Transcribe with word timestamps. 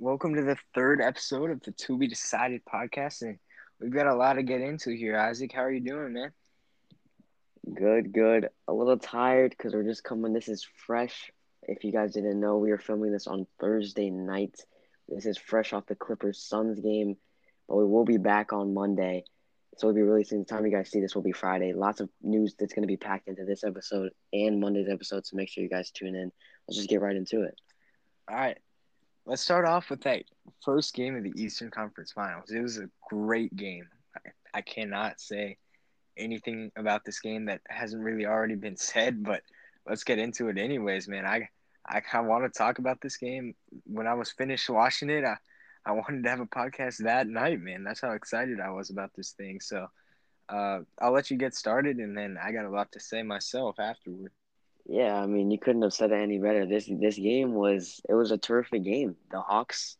welcome 0.00 0.34
to 0.34 0.42
the 0.42 0.56
third 0.74 1.02
episode 1.02 1.50
of 1.50 1.60
the 1.60 1.72
To 1.72 1.98
Be 1.98 2.08
Decided 2.08 2.62
podcast, 2.64 3.20
and 3.20 3.38
we've 3.78 3.92
got 3.92 4.06
a 4.06 4.14
lot 4.14 4.32
to 4.32 4.42
get 4.42 4.62
into 4.62 4.92
here. 4.92 5.18
Isaac, 5.18 5.52
how 5.52 5.60
are 5.60 5.70
you 5.70 5.82
doing, 5.82 6.14
man? 6.14 6.32
Good, 7.74 8.10
good. 8.10 8.48
A 8.66 8.72
little 8.72 8.96
tired 8.96 9.50
because 9.50 9.74
we're 9.74 9.84
just 9.84 10.02
coming. 10.02 10.32
This 10.32 10.48
is 10.48 10.66
fresh. 10.86 11.30
If 11.64 11.84
you 11.84 11.92
guys 11.92 12.14
didn't 12.14 12.40
know, 12.40 12.56
we 12.56 12.70
are 12.70 12.78
filming 12.78 13.12
this 13.12 13.26
on 13.26 13.46
Thursday 13.60 14.08
night. 14.08 14.58
This 15.06 15.26
is 15.26 15.36
fresh 15.36 15.74
off 15.74 15.84
the 15.84 15.94
Clippers 15.94 16.42
Suns 16.42 16.80
game, 16.80 17.18
but 17.68 17.76
we 17.76 17.84
will 17.84 18.06
be 18.06 18.16
back 18.16 18.54
on 18.54 18.72
Monday. 18.72 19.24
So 19.76 19.86
we'll 19.86 19.96
be 19.96 20.02
releasing 20.02 20.38
the 20.38 20.46
time 20.46 20.64
you 20.64 20.72
guys 20.72 20.90
see 20.90 21.00
this 21.00 21.14
will 21.14 21.20
be 21.20 21.32
Friday. 21.32 21.74
Lots 21.74 22.00
of 22.00 22.08
news 22.22 22.54
that's 22.58 22.72
going 22.72 22.84
to 22.84 22.88
be 22.88 22.96
packed 22.96 23.28
into 23.28 23.44
this 23.44 23.64
episode 23.64 24.12
and 24.32 24.60
Monday's 24.60 24.88
episode. 24.90 25.26
So 25.26 25.36
make 25.36 25.50
sure 25.50 25.62
you 25.62 25.68
guys 25.68 25.90
tune 25.90 26.14
in. 26.14 26.32
Let's 26.66 26.78
just 26.78 26.88
get 26.88 27.02
right 27.02 27.14
into 27.14 27.42
it. 27.42 27.54
All 28.30 28.36
right. 28.36 28.56
Let's 29.30 29.42
start 29.42 29.64
off 29.64 29.90
with 29.90 30.00
that 30.00 30.24
first 30.60 30.92
game 30.92 31.14
of 31.14 31.22
the 31.22 31.32
Eastern 31.40 31.70
Conference 31.70 32.10
Finals. 32.10 32.50
It 32.50 32.60
was 32.60 32.78
a 32.78 32.90
great 33.08 33.54
game. 33.54 33.88
I, 34.16 34.30
I 34.58 34.60
cannot 34.60 35.20
say 35.20 35.56
anything 36.16 36.72
about 36.74 37.04
this 37.04 37.20
game 37.20 37.44
that 37.44 37.60
hasn't 37.68 38.02
really 38.02 38.26
already 38.26 38.56
been 38.56 38.76
said, 38.76 39.22
but 39.22 39.42
let's 39.88 40.02
get 40.02 40.18
into 40.18 40.48
it 40.48 40.58
anyways, 40.58 41.06
man. 41.06 41.26
I 41.26 41.48
I 41.86 42.00
kind 42.00 42.24
of 42.24 42.28
want 42.28 42.42
to 42.52 42.58
talk 42.58 42.80
about 42.80 43.00
this 43.00 43.18
game. 43.18 43.54
When 43.84 44.08
I 44.08 44.14
was 44.14 44.32
finished 44.32 44.68
watching 44.68 45.10
it, 45.10 45.24
I, 45.24 45.36
I 45.86 45.92
wanted 45.92 46.24
to 46.24 46.30
have 46.30 46.40
a 46.40 46.46
podcast 46.46 47.04
that 47.04 47.28
night, 47.28 47.60
man. 47.60 47.84
That's 47.84 48.00
how 48.00 48.10
excited 48.10 48.58
I 48.58 48.70
was 48.70 48.90
about 48.90 49.12
this 49.14 49.30
thing. 49.30 49.60
So 49.60 49.86
uh, 50.48 50.80
I'll 51.00 51.12
let 51.12 51.30
you 51.30 51.36
get 51.36 51.54
started, 51.54 51.98
and 51.98 52.18
then 52.18 52.36
I 52.36 52.50
got 52.50 52.64
a 52.64 52.70
lot 52.70 52.90
to 52.90 52.98
say 52.98 53.22
myself 53.22 53.78
afterward. 53.78 54.32
Yeah, 54.90 55.14
I 55.14 55.26
mean, 55.26 55.52
you 55.52 55.58
couldn't 55.58 55.82
have 55.82 55.92
said 55.92 56.10
it 56.10 56.16
any 56.16 56.38
better. 56.38 56.66
This 56.66 56.90
this 56.90 57.16
game 57.16 57.54
was 57.54 58.00
it 58.08 58.14
was 58.14 58.32
a 58.32 58.38
terrific 58.38 58.82
game. 58.82 59.14
The 59.30 59.40
Hawks 59.40 59.96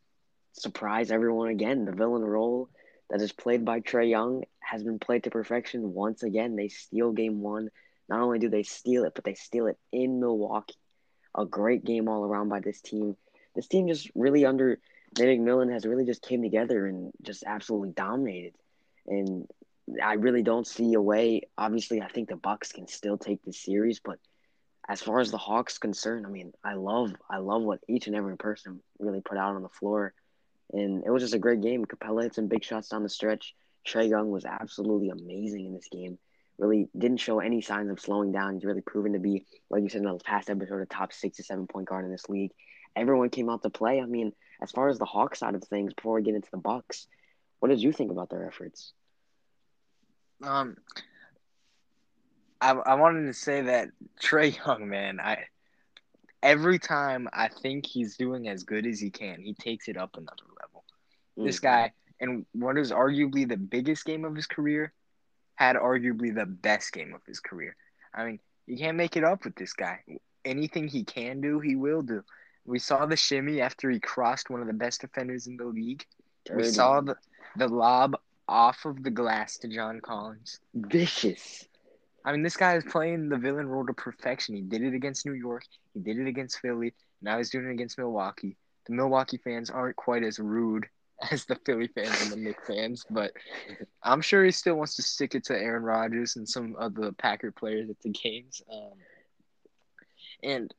surprised 0.55 1.13
everyone 1.13 1.49
again. 1.49 1.85
The 1.85 1.93
villain 1.93 2.25
role 2.25 2.69
that 3.09 3.23
is 3.23 3.31
played 3.31 3.65
by 3.65 3.83
Trae 3.83 4.11
Young 4.11 4.43
has 4.59 4.83
been 4.83 4.99
played 4.99 5.23
to 5.25 5.31
perfection 5.31 5.95
once 5.95 6.25
again. 6.25 6.57
They 6.57 6.67
steal 6.67 7.13
game 7.13 7.41
one. 7.41 7.71
Not 8.09 8.21
only 8.21 8.41
do 8.41 8.49
they 8.49 8.65
steal 8.65 9.05
it, 9.05 9.13
but 9.15 9.23
they 9.23 9.35
steal 9.35 9.69
it 9.69 9.79
in 9.93 10.19
Milwaukee. 10.19 10.75
A 11.37 11.47
great 11.47 11.85
game 11.85 12.09
all 12.09 12.25
around 12.25 12.49
by 12.49 12.59
this 12.59 12.81
team. 12.81 13.17
This 13.55 13.69
team 13.69 13.87
just 13.87 14.11
really 14.17 14.45
under 14.45 14.81
Nate 15.17 15.39
McMillan 15.39 15.73
has 15.73 15.87
really 15.87 16.05
just 16.05 16.23
came 16.23 16.43
together 16.43 16.87
and 16.87 17.13
just 17.23 17.45
absolutely 17.47 17.91
dominated. 17.91 18.55
And 19.07 19.47
I 20.03 20.15
really 20.15 20.43
don't 20.43 20.67
see 20.67 20.95
a 20.95 21.01
way. 21.01 21.43
Obviously, 21.57 22.03
I 22.03 22.09
think 22.09 22.29
the 22.29 22.35
Bucks 22.35 22.73
can 22.73 22.89
still 22.89 23.19
take 23.19 23.45
this 23.45 23.63
series, 23.63 24.01
but 24.01 24.19
as 24.91 25.01
far 25.01 25.21
as 25.21 25.31
the 25.31 25.39
Hawks 25.39 25.79
concerned, 25.79 26.27
I 26.27 26.31
mean, 26.31 26.53
I 26.65 26.75
love 26.75 27.13
I 27.31 27.37
love 27.37 27.63
what 27.63 27.79
each 27.89 28.09
and 28.09 28.17
every 28.17 28.37
person 28.37 28.83
really 28.99 29.21
put 29.21 29.39
out 29.39 29.55
on 29.55 29.63
the 29.63 29.69
floor, 29.69 30.13
and 30.73 31.05
it 31.07 31.11
was 31.11 31.23
just 31.23 31.33
a 31.33 31.39
great 31.39 31.61
game. 31.61 31.85
Capela 31.87 32.25
hit 32.25 32.35
some 32.35 32.49
big 32.49 32.65
shots 32.65 32.89
down 32.89 33.05
the 33.05 33.09
stretch. 33.09 33.55
Trae 33.87 34.11
Young 34.11 34.33
was 34.33 34.45
absolutely 34.45 35.11
amazing 35.11 35.67
in 35.67 35.75
this 35.75 35.87
game. 35.93 36.19
Really 36.59 36.89
didn't 36.99 37.19
show 37.19 37.39
any 37.39 37.61
signs 37.61 37.89
of 37.89 38.01
slowing 38.01 38.33
down. 38.33 38.55
He's 38.55 38.65
really 38.65 38.81
proven 38.81 39.13
to 39.13 39.21
be, 39.21 39.47
like 39.71 39.85
you 39.85 39.89
said 39.89 40.03
in 40.03 40.09
the 40.09 40.19
past 40.25 40.51
episode, 40.51 40.83
a 40.83 40.87
top 40.87 41.13
six 41.13 41.37
to 41.37 41.45
seven 41.45 41.69
point 41.69 41.87
guard 41.87 42.05
in 42.05 42.11
this 42.11 42.29
league. 42.29 42.51
Everyone 42.97 43.31
came 43.31 43.49
out 43.49 43.63
to 43.63 43.71
play. 43.71 44.01
I 44.01 44.07
mean, 44.07 44.33
as 44.61 44.73
far 44.73 44.89
as 44.89 44.99
the 44.99 45.05
Hawks 45.05 45.39
side 45.39 45.55
of 45.55 45.63
things, 45.63 45.95
before 45.95 46.15
we 46.15 46.23
get 46.23 46.35
into 46.35 46.51
the 46.51 46.59
Bucks, 46.59 47.07
what 47.61 47.69
did 47.69 47.81
you 47.81 47.93
think 47.93 48.11
about 48.11 48.29
their 48.29 48.45
efforts? 48.45 48.93
Um, 50.43 50.79
I 52.61 52.73
I 52.73 52.95
wanted 52.95 53.27
to 53.27 53.35
say 53.35 53.63
that 53.63 53.91
Trae 54.21 54.57
Young, 54.57 54.89
man, 54.89 55.21
I 55.21 55.45
every 56.43 56.79
time 56.79 57.29
I 57.33 57.49
think 57.49 57.87
he's 57.87 58.17
doing 58.17 58.49
as 58.49 58.65
good 58.65 58.87
as 58.87 59.01
he 59.01 59.11
can, 59.11 59.43
he 59.43 59.55
takes 59.55 59.89
it 59.89 59.97
up 59.97 60.17
another 60.17 60.45
level. 60.61 60.85
Mm-hmm. 61.39 61.47
This 61.47 61.61
guy, 61.61 61.93
and 62.21 62.47
what 62.53 62.79
is 62.79 62.93
arguably 62.93 63.49
the 63.49 63.57
biggest 63.57 64.05
game 64.05 64.25
of 64.25 64.35
his 64.35 64.47
career, 64.47 64.93
had 65.55 65.77
arguably 65.77 66.35
the 66.35 66.47
best 66.47 66.93
game 66.93 67.15
of 67.15 67.21
his 67.27 67.41
career. 67.41 67.77
I 68.15 68.25
mean, 68.25 68.41
you 68.67 68.79
can't 68.79 68.97
make 68.97 69.17
it 69.17 69.25
up 69.25 69.45
with 69.45 69.57
this 69.57 69.73
guy. 69.73 70.01
Anything 70.45 70.89
he 70.89 71.05
can 71.05 71.41
do, 71.41 71.61
he 71.61 71.77
will 71.77 72.03
do. 72.03 72.23
We 72.65 72.79
saw 72.79 73.07
the 73.07 73.17
shimmy 73.17 73.61
after 73.61 73.91
he 73.91 74.01
crossed 74.01 74.49
one 74.49 74.61
of 74.61 74.67
the 74.67 74.73
best 74.73 75.01
defenders 75.01 75.47
in 75.47 75.57
the 75.57 75.65
league. 75.65 76.05
Dirty. 76.45 76.63
We 76.63 76.69
saw 76.69 77.01
the 77.01 77.17
the 77.57 77.69
lob 77.69 78.17
off 78.49 78.85
of 78.85 79.03
the 79.03 79.11
glass 79.11 79.59
to 79.59 79.69
John 79.69 80.01
Collins. 80.01 80.61
Vicious. 80.75 81.67
I 82.25 82.33
mean, 82.33 82.43
this 82.43 82.57
guy 82.57 82.77
is 82.77 82.85
playing 82.85 83.29
the 83.29 83.39
villain 83.39 83.67
role 83.67 83.87
to 83.87 83.93
perfection. 83.93 84.55
He 84.55 84.63
did 84.63 84.83
it 84.83 84.95
against 84.95 85.25
New 85.25 85.33
York. 85.33 85.65
He 85.95 86.01
did 86.01 86.19
it 86.19 86.27
against 86.27 86.59
Philly. 86.59 86.95
Now 87.23 87.39
he's 87.39 87.51
doing 87.51 87.69
it 87.69 87.73
against 87.73 87.99
Milwaukee. 87.99 88.57
The 88.87 88.95
Milwaukee 88.95 89.39
fans 89.39 89.71
aren't 89.71 89.97
quite 89.97 90.23
as 90.23 90.39
rude 90.39 90.87
as 91.31 91.45
the 91.45 91.57
Philly 91.67 91.89
fans 91.89 92.23
and 92.23 92.33
the 92.33 92.37
Knicks 92.37 92.67
fans, 92.67 93.05
but 93.11 93.33
I'm 94.03 94.21
sure 94.21 94.45
he 94.45 94.51
still 94.51 94.77
wants 94.77 94.97
to 94.97 95.03
stick 95.03 95.35
it 95.35 95.45
to 95.45 95.59
Aaron 95.59 95.83
Rodgers 95.83 96.37
and 96.37 96.49
some 96.49 96.77
of 96.77 96.95
the 96.95 97.13
Packer 97.13 97.53
players 97.53 97.91
at 97.91 98.01
the 98.01 98.11
games. 98.11 98.63
Um, 98.73 98.99
and 100.43 100.75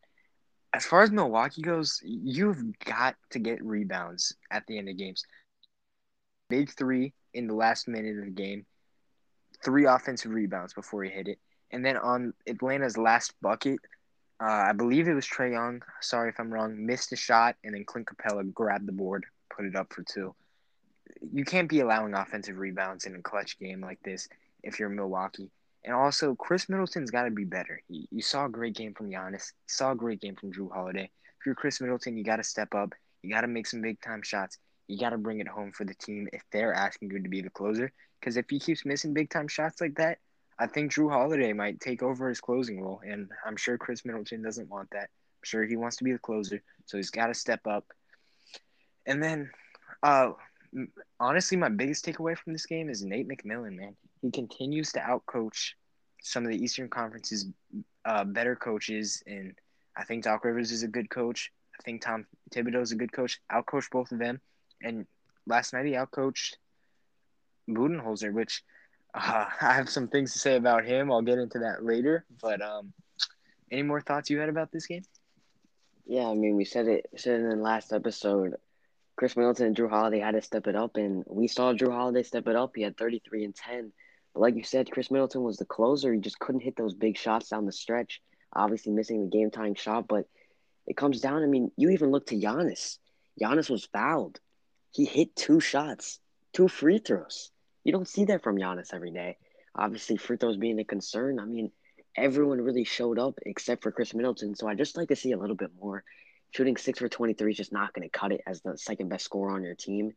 as 0.73 0.85
far 0.85 1.01
as 1.03 1.11
Milwaukee 1.11 1.61
goes, 1.61 2.01
you've 2.03 2.79
got 2.79 3.15
to 3.31 3.39
get 3.39 3.63
rebounds 3.63 4.35
at 4.49 4.65
the 4.67 4.77
end 4.77 4.89
of 4.89 4.97
games. 4.97 5.25
Big 6.49 6.71
three 6.71 7.13
in 7.33 7.47
the 7.47 7.53
last 7.53 7.87
minute 7.87 8.17
of 8.17 8.25
the 8.25 8.31
game 8.31 8.65
three 9.63 9.85
offensive 9.85 10.31
rebounds 10.31 10.73
before 10.73 11.03
he 11.03 11.09
hit 11.09 11.27
it. 11.27 11.39
And 11.71 11.85
then 11.85 11.97
on 11.97 12.33
Atlanta's 12.47 12.97
last 12.97 13.33
bucket, 13.41 13.79
uh, 14.41 14.65
I 14.69 14.73
believe 14.73 15.07
it 15.07 15.13
was 15.13 15.27
Trae 15.27 15.51
Young. 15.51 15.81
Sorry 16.01 16.29
if 16.29 16.39
I'm 16.39 16.51
wrong. 16.51 16.85
Missed 16.85 17.11
a 17.11 17.15
shot, 17.15 17.55
and 17.63 17.73
then 17.73 17.85
Clint 17.85 18.07
Capela 18.07 18.51
grabbed 18.53 18.87
the 18.87 18.91
board, 18.91 19.25
put 19.55 19.65
it 19.65 19.75
up 19.75 19.93
for 19.93 20.03
two. 20.03 20.33
You 21.31 21.45
can't 21.45 21.69
be 21.69 21.81
allowing 21.81 22.13
offensive 22.13 22.57
rebounds 22.57 23.05
in 23.05 23.15
a 23.15 23.21
clutch 23.21 23.59
game 23.59 23.81
like 23.81 24.01
this 24.03 24.27
if 24.63 24.79
you're 24.79 24.89
Milwaukee. 24.89 25.51
And 25.83 25.95
also, 25.95 26.35
Khris 26.35 26.69
Middleton's 26.69 27.11
got 27.11 27.23
to 27.23 27.31
be 27.31 27.43
better. 27.43 27.81
You, 27.87 28.05
you 28.11 28.21
saw 28.21 28.45
a 28.45 28.49
great 28.49 28.75
game 28.75 28.93
from 28.93 29.09
Giannis. 29.09 29.51
You 29.51 29.67
saw 29.67 29.91
a 29.91 29.95
great 29.95 30.21
game 30.21 30.35
from 30.35 30.51
Jrue 30.51 30.71
Holiday. 30.71 31.09
If 31.39 31.45
you're 31.45 31.55
Khris 31.55 31.81
Middleton, 31.81 32.17
you 32.17 32.23
got 32.23 32.37
to 32.37 32.43
step 32.43 32.73
up. 32.75 32.93
You 33.21 33.31
got 33.31 33.41
to 33.41 33.47
make 33.47 33.67
some 33.67 33.81
big 33.81 34.01
time 34.01 34.21
shots. 34.21 34.57
You 34.91 34.97
got 34.97 35.11
to 35.11 35.17
bring 35.17 35.39
it 35.39 35.47
home 35.47 35.71
for 35.71 35.85
the 35.85 35.93
team 35.93 36.27
if 36.33 36.43
they're 36.51 36.73
asking 36.73 37.11
you 37.11 37.23
to 37.23 37.29
be 37.29 37.39
the 37.39 37.49
closer. 37.49 37.93
Because 38.19 38.35
if 38.35 38.49
he 38.49 38.59
keeps 38.59 38.85
missing 38.85 39.13
big 39.13 39.29
time 39.29 39.47
shots 39.47 39.79
like 39.79 39.95
that, 39.95 40.17
I 40.59 40.67
think 40.67 40.91
Jrue 40.91 41.09
Holiday 41.09 41.53
might 41.53 41.79
take 41.79 42.03
over 42.03 42.27
his 42.27 42.41
closing 42.41 42.81
role. 42.81 43.01
And 43.07 43.29
I'm 43.45 43.55
sure 43.55 43.77
Khris 43.77 44.03
Middleton 44.03 44.43
doesn't 44.43 44.69
want 44.69 44.89
that. 44.91 45.03
I'm 45.03 45.45
sure 45.45 45.63
he 45.63 45.77
wants 45.77 45.95
to 45.97 46.03
be 46.03 46.11
the 46.11 46.19
closer. 46.19 46.61
So 46.87 46.97
he's 46.97 47.09
got 47.09 47.27
to 47.27 47.33
step 47.33 47.65
up. 47.65 47.85
And 49.05 49.23
then, 49.23 49.49
uh, 50.03 50.31
honestly, 51.21 51.55
my 51.55 51.69
biggest 51.69 52.05
takeaway 52.05 52.37
from 52.37 52.51
this 52.51 52.65
game 52.65 52.89
is 52.89 53.01
Nate 53.01 53.29
McMillan, 53.29 53.77
man. 53.77 53.95
He 54.21 54.29
continues 54.29 54.91
to 54.91 54.99
outcoach 54.99 55.71
some 56.21 56.43
of 56.43 56.51
the 56.51 56.61
Eastern 56.61 56.89
Conference's 56.89 57.47
uh, 58.03 58.25
better 58.25 58.57
coaches. 58.57 59.23
And 59.25 59.57
I 59.95 60.03
think 60.03 60.25
Doc 60.25 60.43
Rivers 60.43 60.73
is 60.73 60.83
a 60.83 60.87
good 60.89 61.09
coach. 61.09 61.49
I 61.79 61.83
think 61.83 62.01
Tom 62.01 62.27
Thibodeau 62.53 62.81
is 62.81 62.91
a 62.91 62.97
good 62.97 63.13
coach. 63.13 63.39
Outcoached 63.49 63.89
both 63.89 64.11
of 64.11 64.19
them. 64.19 64.41
And 64.83 65.05
last 65.45 65.73
night 65.73 65.85
he 65.85 65.93
outcoached 65.93 66.55
Budenholzer, 67.69 68.33
which 68.33 68.63
uh, 69.13 69.45
I 69.61 69.73
have 69.73 69.89
some 69.89 70.07
things 70.07 70.33
to 70.33 70.39
say 70.39 70.55
about 70.55 70.85
him. 70.85 71.11
I'll 71.11 71.21
get 71.21 71.37
into 71.37 71.59
that 71.59 71.83
later. 71.83 72.25
But 72.41 72.61
um, 72.61 72.93
any 73.71 73.83
more 73.83 74.01
thoughts 74.01 74.29
you 74.29 74.39
had 74.39 74.49
about 74.49 74.71
this 74.71 74.87
game? 74.87 75.03
Yeah, 76.05 76.27
I 76.27 76.33
mean, 76.33 76.55
we 76.55 76.65
said 76.65 76.87
it 76.87 77.07
said 77.15 77.39
it 77.39 77.43
in 77.43 77.49
the 77.49 77.55
last 77.55 77.93
episode. 77.93 78.55
Khris 79.17 79.37
Middleton 79.37 79.67
and 79.67 79.75
Jrue 79.75 79.89
Holiday 79.89 80.19
had 80.19 80.33
to 80.33 80.41
step 80.41 80.67
it 80.67 80.75
up, 80.75 80.97
and 80.97 81.23
we 81.27 81.47
saw 81.47 81.73
Jrue 81.73 81.91
Holiday 81.91 82.23
step 82.23 82.47
it 82.47 82.55
up. 82.55 82.71
He 82.75 82.81
had 82.81 82.97
33 82.97 83.45
and 83.45 83.55
10. 83.55 83.91
But 84.33 84.39
like 84.39 84.55
you 84.55 84.63
said, 84.63 84.89
Khris 84.89 85.11
Middleton 85.11 85.43
was 85.43 85.57
the 85.57 85.65
closer. 85.65 86.13
He 86.13 86.19
just 86.19 86.39
couldn't 86.39 86.61
hit 86.61 86.75
those 86.75 86.95
big 86.95 87.17
shots 87.17 87.49
down 87.49 87.65
the 87.65 87.71
stretch. 87.71 88.21
Obviously, 88.53 88.91
missing 88.91 89.21
the 89.21 89.29
game 89.29 89.51
tying 89.51 89.75
shot, 89.75 90.07
but 90.07 90.27
it 90.87 90.97
comes 90.97 91.21
down. 91.21 91.43
I 91.43 91.45
mean, 91.45 91.71
you 91.77 91.91
even 91.91 92.11
look 92.11 92.25
to 92.27 92.35
Giannis. 92.35 92.97
Giannis 93.39 93.69
was 93.69 93.85
fouled. 93.85 94.39
He 94.91 95.05
hit 95.05 95.35
two 95.35 95.59
shots, 95.59 96.19
two 96.53 96.67
free 96.67 96.99
throws. 96.99 97.51
You 97.83 97.91
don't 97.91 98.07
see 98.07 98.25
that 98.25 98.43
from 98.43 98.57
Giannis 98.57 98.93
every 98.93 99.11
day. 99.11 99.37
Obviously, 99.75 100.17
free 100.17 100.37
throws 100.37 100.57
being 100.57 100.79
a 100.79 100.83
concern. 100.83 101.39
I 101.39 101.45
mean, 101.45 101.71
everyone 102.15 102.61
really 102.61 102.83
showed 102.83 103.17
up 103.17 103.39
except 103.45 103.83
for 103.83 103.91
Khris 103.91 104.13
Middleton. 104.13 104.55
So 104.55 104.67
I 104.67 104.75
just 104.75 104.97
like 104.97 105.07
to 105.09 105.15
see 105.15 105.31
a 105.31 105.37
little 105.37 105.55
bit 105.55 105.71
more. 105.79 106.03
Shooting 106.51 106.75
six 106.75 106.99
for 106.99 107.07
23 107.07 107.51
is 107.51 107.57
just 107.57 107.71
not 107.71 107.93
going 107.93 108.07
to 108.07 108.17
cut 108.17 108.33
it 108.33 108.41
as 108.45 108.61
the 108.61 108.77
second 108.77 109.07
best 109.07 109.23
scorer 109.23 109.51
on 109.51 109.63
your 109.63 109.75
team. 109.75 110.11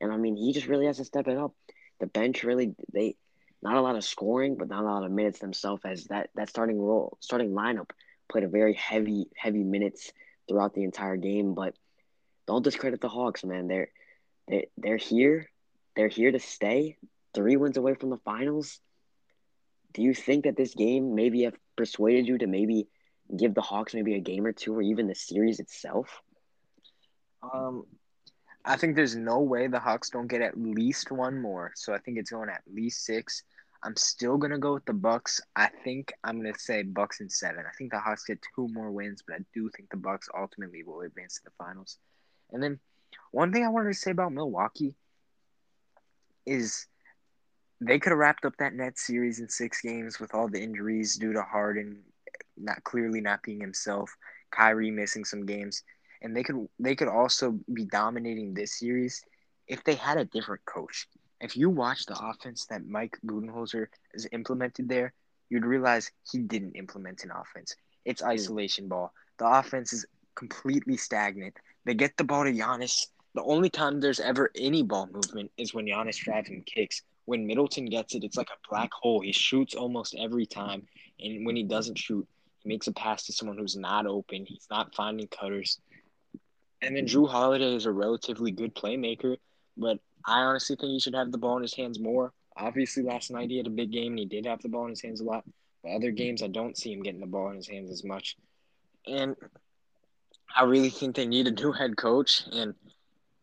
And 0.00 0.12
I 0.12 0.16
mean, 0.18 0.36
he 0.36 0.52
just 0.52 0.66
really 0.66 0.86
has 0.86 0.98
to 0.98 1.04
step 1.04 1.26
it 1.26 1.38
up. 1.38 1.54
The 1.98 2.06
bench 2.06 2.44
really, 2.44 2.74
they, 2.92 3.16
not 3.62 3.76
a 3.76 3.80
lot 3.80 3.96
of 3.96 4.04
scoring, 4.04 4.56
but 4.56 4.68
not 4.68 4.84
a 4.84 4.86
lot 4.86 5.04
of 5.04 5.10
minutes 5.10 5.38
themselves 5.38 5.82
as 5.84 6.04
that, 6.04 6.28
that 6.34 6.50
starting 6.50 6.78
role, 6.78 7.16
starting 7.20 7.52
lineup 7.52 7.90
played 8.30 8.44
a 8.44 8.48
very 8.48 8.74
heavy, 8.74 9.26
heavy 9.34 9.64
minutes 9.64 10.12
throughout 10.46 10.74
the 10.74 10.84
entire 10.84 11.16
game. 11.16 11.54
But 11.54 11.74
don't 12.46 12.62
discredit 12.62 13.00
the 13.00 13.08
Hawks, 13.08 13.42
man. 13.42 13.66
They're, 13.66 13.88
they're, 14.48 14.64
they're 14.76 14.96
here 14.96 15.48
they're 15.98 16.06
here 16.06 16.30
to 16.30 16.38
stay, 16.38 16.96
three 17.34 17.56
wins 17.56 17.76
away 17.76 17.94
from 17.94 18.10
the 18.10 18.18
finals. 18.18 18.78
Do 19.92 20.00
you 20.00 20.14
think 20.14 20.44
that 20.44 20.56
this 20.56 20.72
game 20.72 21.16
maybe 21.16 21.42
have 21.42 21.56
persuaded 21.76 22.28
you 22.28 22.38
to 22.38 22.46
maybe 22.46 22.86
give 23.36 23.52
the 23.52 23.62
Hawks 23.62 23.94
maybe 23.94 24.14
a 24.14 24.20
game 24.20 24.46
or 24.46 24.52
two 24.52 24.76
or 24.76 24.80
even 24.80 25.08
the 25.08 25.16
series 25.16 25.58
itself? 25.58 26.22
Um, 27.42 27.82
I 28.64 28.76
think 28.76 28.94
there's 28.94 29.16
no 29.16 29.40
way 29.40 29.66
the 29.66 29.80
Hawks 29.80 30.10
don't 30.10 30.28
get 30.28 30.40
at 30.40 30.56
least 30.56 31.10
one 31.10 31.42
more. 31.42 31.72
So 31.74 31.92
I 31.92 31.98
think 31.98 32.16
it's 32.16 32.30
going 32.30 32.48
at 32.48 32.62
least 32.72 33.04
six. 33.04 33.42
I'm 33.82 33.96
still 33.96 34.36
gonna 34.36 34.60
go 34.60 34.74
with 34.74 34.84
the 34.84 34.92
Bucks. 34.92 35.40
I 35.56 35.68
think 35.82 36.12
I'm 36.22 36.40
gonna 36.40 36.56
say 36.56 36.84
Bucks 36.84 37.20
in 37.20 37.28
seven. 37.28 37.64
I 37.66 37.74
think 37.76 37.90
the 37.90 37.98
Hawks 37.98 38.22
get 38.24 38.38
two 38.54 38.68
more 38.68 38.92
wins, 38.92 39.24
but 39.26 39.34
I 39.34 39.40
do 39.52 39.68
think 39.76 39.90
the 39.90 39.96
Bucks 39.96 40.28
ultimately 40.32 40.84
will 40.84 41.00
advance 41.00 41.38
to 41.38 41.44
the 41.46 41.50
finals. 41.58 41.98
And 42.52 42.62
then 42.62 42.78
one 43.30 43.52
thing 43.52 43.64
I 43.64 43.68
wanted 43.68 43.92
to 43.92 43.98
say 43.98 44.10
about 44.10 44.32
Milwaukee 44.32 44.94
is 46.46 46.86
they 47.80 47.98
could 47.98 48.10
have 48.10 48.18
wrapped 48.18 48.44
up 48.44 48.56
that 48.58 48.74
net 48.74 48.98
series 48.98 49.38
in 49.38 49.48
six 49.48 49.80
games 49.80 50.18
with 50.18 50.34
all 50.34 50.48
the 50.48 50.62
injuries 50.62 51.16
due 51.16 51.32
to 51.32 51.42
Harden 51.42 52.02
not 52.56 52.82
clearly 52.84 53.20
not 53.20 53.42
being 53.42 53.60
himself, 53.60 54.16
Kyrie 54.50 54.90
missing 54.90 55.24
some 55.24 55.46
games, 55.46 55.82
and 56.22 56.36
they 56.36 56.42
could 56.42 56.68
they 56.78 56.94
could 56.94 57.08
also 57.08 57.58
be 57.72 57.84
dominating 57.84 58.54
this 58.54 58.78
series 58.78 59.22
if 59.66 59.84
they 59.84 59.94
had 59.94 60.18
a 60.18 60.24
different 60.24 60.64
coach. 60.64 61.08
If 61.40 61.56
you 61.56 61.70
watch 61.70 62.06
the 62.06 62.18
offense 62.18 62.66
that 62.66 62.86
Mike 62.86 63.16
Budenholzer 63.24 63.86
has 64.12 64.26
implemented 64.32 64.88
there, 64.88 65.12
you'd 65.50 65.64
realize 65.64 66.10
he 66.30 66.38
didn't 66.38 66.72
implement 66.72 67.22
an 67.22 67.30
offense. 67.30 67.76
It's 68.04 68.22
isolation 68.22 68.86
mm. 68.86 68.88
ball. 68.88 69.12
The 69.38 69.46
offense 69.46 69.92
is 69.92 70.06
completely 70.34 70.96
stagnant. 70.96 71.56
They 71.88 71.94
get 71.94 72.18
the 72.18 72.24
ball 72.24 72.44
to 72.44 72.52
Giannis. 72.52 73.06
The 73.34 73.42
only 73.42 73.70
time 73.70 73.98
there's 73.98 74.20
ever 74.20 74.50
any 74.54 74.82
ball 74.82 75.08
movement 75.10 75.50
is 75.56 75.72
when 75.72 75.86
Giannis 75.86 76.18
drives 76.18 76.50
and 76.50 76.66
kicks. 76.66 77.00
When 77.24 77.46
Middleton 77.46 77.86
gets 77.86 78.14
it, 78.14 78.24
it's 78.24 78.36
like 78.36 78.50
a 78.50 78.68
black 78.68 78.90
hole. 78.92 79.22
He 79.22 79.32
shoots 79.32 79.74
almost 79.74 80.14
every 80.18 80.44
time, 80.44 80.86
and 81.18 81.46
when 81.46 81.56
he 81.56 81.62
doesn't 81.62 81.96
shoot, 81.96 82.28
he 82.58 82.68
makes 82.68 82.88
a 82.88 82.92
pass 82.92 83.24
to 83.24 83.32
someone 83.32 83.56
who's 83.56 83.74
not 83.74 84.06
open. 84.06 84.44
He's 84.44 84.66
not 84.70 84.94
finding 84.94 85.28
cutters. 85.28 85.80
And 86.82 86.94
then 86.94 87.06
Jrue 87.06 87.26
Holiday 87.26 87.74
is 87.74 87.86
a 87.86 87.90
relatively 87.90 88.50
good 88.50 88.74
playmaker, 88.74 89.38
but 89.78 89.98
I 90.26 90.40
honestly 90.40 90.76
think 90.76 90.90
he 90.90 91.00
should 91.00 91.14
have 91.14 91.32
the 91.32 91.38
ball 91.38 91.56
in 91.56 91.62
his 91.62 91.72
hands 91.72 91.98
more. 91.98 92.34
Obviously, 92.54 93.02
last 93.02 93.30
night 93.30 93.48
he 93.48 93.56
had 93.56 93.66
a 93.66 93.70
big 93.70 93.92
game 93.92 94.12
and 94.12 94.18
he 94.18 94.26
did 94.26 94.44
have 94.44 94.60
the 94.60 94.68
ball 94.68 94.84
in 94.84 94.90
his 94.90 95.00
hands 95.00 95.22
a 95.22 95.24
lot. 95.24 95.42
But 95.82 95.92
other 95.92 96.10
games, 96.10 96.42
I 96.42 96.48
don't 96.48 96.76
see 96.76 96.92
him 96.92 97.02
getting 97.02 97.22
the 97.22 97.26
ball 97.26 97.48
in 97.48 97.56
his 97.56 97.68
hands 97.68 97.90
as 97.90 98.04
much. 98.04 98.36
And 99.06 99.34
I 100.54 100.64
really 100.64 100.90
think 100.90 101.14
they 101.14 101.26
need 101.26 101.46
a 101.46 101.50
new 101.50 101.72
head 101.72 101.96
coach. 101.96 102.44
And 102.52 102.74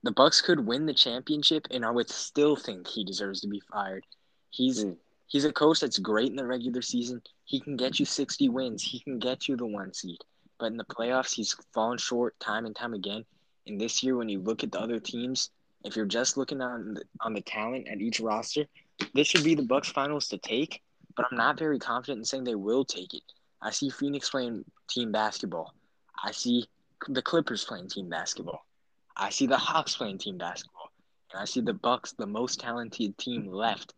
the 0.03 0.11
Bucks 0.11 0.41
could 0.41 0.65
win 0.65 0.85
the 0.85 0.93
championship, 0.93 1.67
and 1.71 1.85
I 1.85 1.91
would 1.91 2.09
still 2.09 2.55
think 2.55 2.87
he 2.87 3.03
deserves 3.03 3.41
to 3.41 3.47
be 3.47 3.61
fired. 3.71 4.05
He's 4.49 4.85
mm. 4.85 4.95
he's 5.27 5.45
a 5.45 5.51
coach 5.51 5.79
that's 5.79 5.99
great 5.99 6.29
in 6.29 6.35
the 6.35 6.45
regular 6.45 6.81
season. 6.81 7.21
He 7.45 7.59
can 7.59 7.75
get 7.75 7.99
you 7.99 8.05
sixty 8.05 8.49
wins. 8.49 8.83
He 8.83 8.99
can 8.99 9.19
get 9.19 9.47
you 9.47 9.57
the 9.57 9.65
one 9.65 9.93
seed. 9.93 10.19
But 10.59 10.67
in 10.67 10.77
the 10.77 10.85
playoffs, 10.85 11.33
he's 11.33 11.55
fallen 11.73 11.97
short 11.97 12.39
time 12.39 12.65
and 12.65 12.75
time 12.75 12.93
again. 12.93 13.25
And 13.67 13.81
this 13.81 14.03
year, 14.03 14.15
when 14.15 14.29
you 14.29 14.39
look 14.39 14.63
at 14.63 14.71
the 14.71 14.79
other 14.79 14.99
teams, 14.99 15.49
if 15.83 15.95
you're 15.95 16.05
just 16.05 16.37
looking 16.37 16.61
on 16.61 16.93
the, 16.93 17.03
on 17.21 17.33
the 17.33 17.41
talent 17.41 17.87
at 17.87 17.99
each 17.99 18.19
roster, 18.19 18.65
this 19.13 19.27
should 19.27 19.43
be 19.43 19.55
the 19.55 19.63
Bucks 19.63 19.89
finals 19.89 20.27
to 20.29 20.37
take. 20.37 20.81
But 21.17 21.25
I'm 21.29 21.37
not 21.37 21.57
very 21.57 21.79
confident 21.79 22.19
in 22.19 22.25
saying 22.25 22.43
they 22.43 22.55
will 22.55 22.85
take 22.85 23.13
it. 23.13 23.23
I 23.61 23.71
see 23.71 23.89
Phoenix 23.89 24.29
playing 24.29 24.65
team 24.87 25.11
basketball. 25.11 25.73
I 26.23 26.31
see 26.31 26.65
the 27.07 27.21
Clippers 27.21 27.63
playing 27.63 27.89
team 27.89 28.09
basketball. 28.09 28.65
I 29.15 29.29
see 29.29 29.47
the 29.47 29.57
Hawks 29.57 29.95
playing 29.95 30.17
team 30.17 30.37
basketball. 30.37 30.91
And 31.31 31.41
I 31.41 31.45
see 31.45 31.61
the 31.61 31.73
Bucks, 31.73 32.13
the 32.13 32.27
most 32.27 32.59
talented 32.59 33.17
team 33.17 33.47
left, 33.47 33.93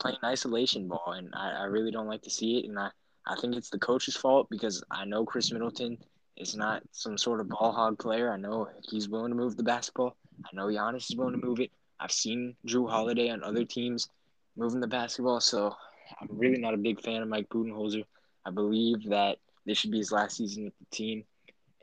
playing 0.00 0.18
isolation 0.24 0.88
ball. 0.88 1.14
And 1.16 1.30
I, 1.34 1.62
I 1.62 1.64
really 1.64 1.90
don't 1.90 2.08
like 2.08 2.22
to 2.22 2.30
see 2.30 2.58
it. 2.58 2.66
And 2.66 2.78
I, 2.78 2.90
I 3.26 3.36
think 3.40 3.56
it's 3.56 3.70
the 3.70 3.78
coach's 3.78 4.16
fault 4.16 4.48
because 4.50 4.82
I 4.90 5.04
know 5.04 5.24
Khris 5.24 5.52
Middleton 5.52 5.98
is 6.36 6.56
not 6.56 6.82
some 6.92 7.16
sort 7.18 7.40
of 7.40 7.48
ball 7.48 7.72
hog 7.72 7.98
player. 7.98 8.32
I 8.32 8.36
know 8.36 8.68
he's 8.82 9.08
willing 9.08 9.30
to 9.30 9.36
move 9.36 9.56
the 9.56 9.62
basketball. 9.62 10.16
I 10.44 10.48
know 10.54 10.66
Giannis 10.66 11.10
is 11.10 11.16
willing 11.16 11.38
to 11.38 11.46
move 11.46 11.60
it. 11.60 11.70
I've 12.00 12.12
seen 12.12 12.56
Jrue 12.66 12.90
Holiday 12.90 13.30
on 13.30 13.44
other 13.44 13.64
teams 13.64 14.08
moving 14.56 14.80
the 14.80 14.88
basketball, 14.88 15.40
so 15.40 15.74
I'm 16.20 16.28
really 16.30 16.58
not 16.58 16.74
a 16.74 16.78
big 16.78 17.00
fan 17.00 17.22
of 17.22 17.28
Mike 17.28 17.48
Budenholzer. 17.48 18.04
I 18.44 18.50
believe 18.50 19.08
that 19.10 19.38
this 19.64 19.78
should 19.78 19.92
be 19.92 19.98
his 19.98 20.10
last 20.10 20.36
season 20.36 20.64
with 20.64 20.74
the 20.78 20.86
team, 20.96 21.24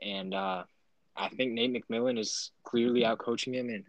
and 0.02 0.34
uh, 0.34 0.64
I 1.16 1.28
think 1.28 1.52
Nate 1.52 1.72
McMillan 1.72 2.18
is 2.18 2.50
clearly 2.64 3.04
out 3.04 3.18
coaching 3.18 3.54
him. 3.54 3.68
And 3.68 3.84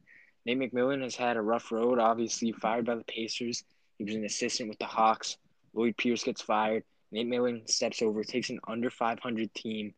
Nate 0.45 0.73
McMillan 0.73 1.01
has 1.01 1.15
had 1.15 1.37
a 1.37 1.41
rough 1.41 1.71
road. 1.71 1.99
Obviously, 1.99 2.51
fired 2.51 2.85
by 2.85 2.95
the 2.95 3.03
Pacers. 3.03 3.63
He 3.97 4.03
was 4.03 4.15
an 4.15 4.25
assistant 4.25 4.69
with 4.69 4.79
the 4.79 4.85
Hawks. 4.85 5.37
Lloyd 5.73 5.95
Pierce 5.97 6.23
gets 6.23 6.41
fired. 6.41 6.83
Nate 7.11 7.27
McMillan 7.27 7.69
steps 7.69 8.01
over, 8.01 8.23
takes 8.23 8.49
an 8.49 8.59
under 8.67 8.89
500 8.89 9.53
team 9.53 9.93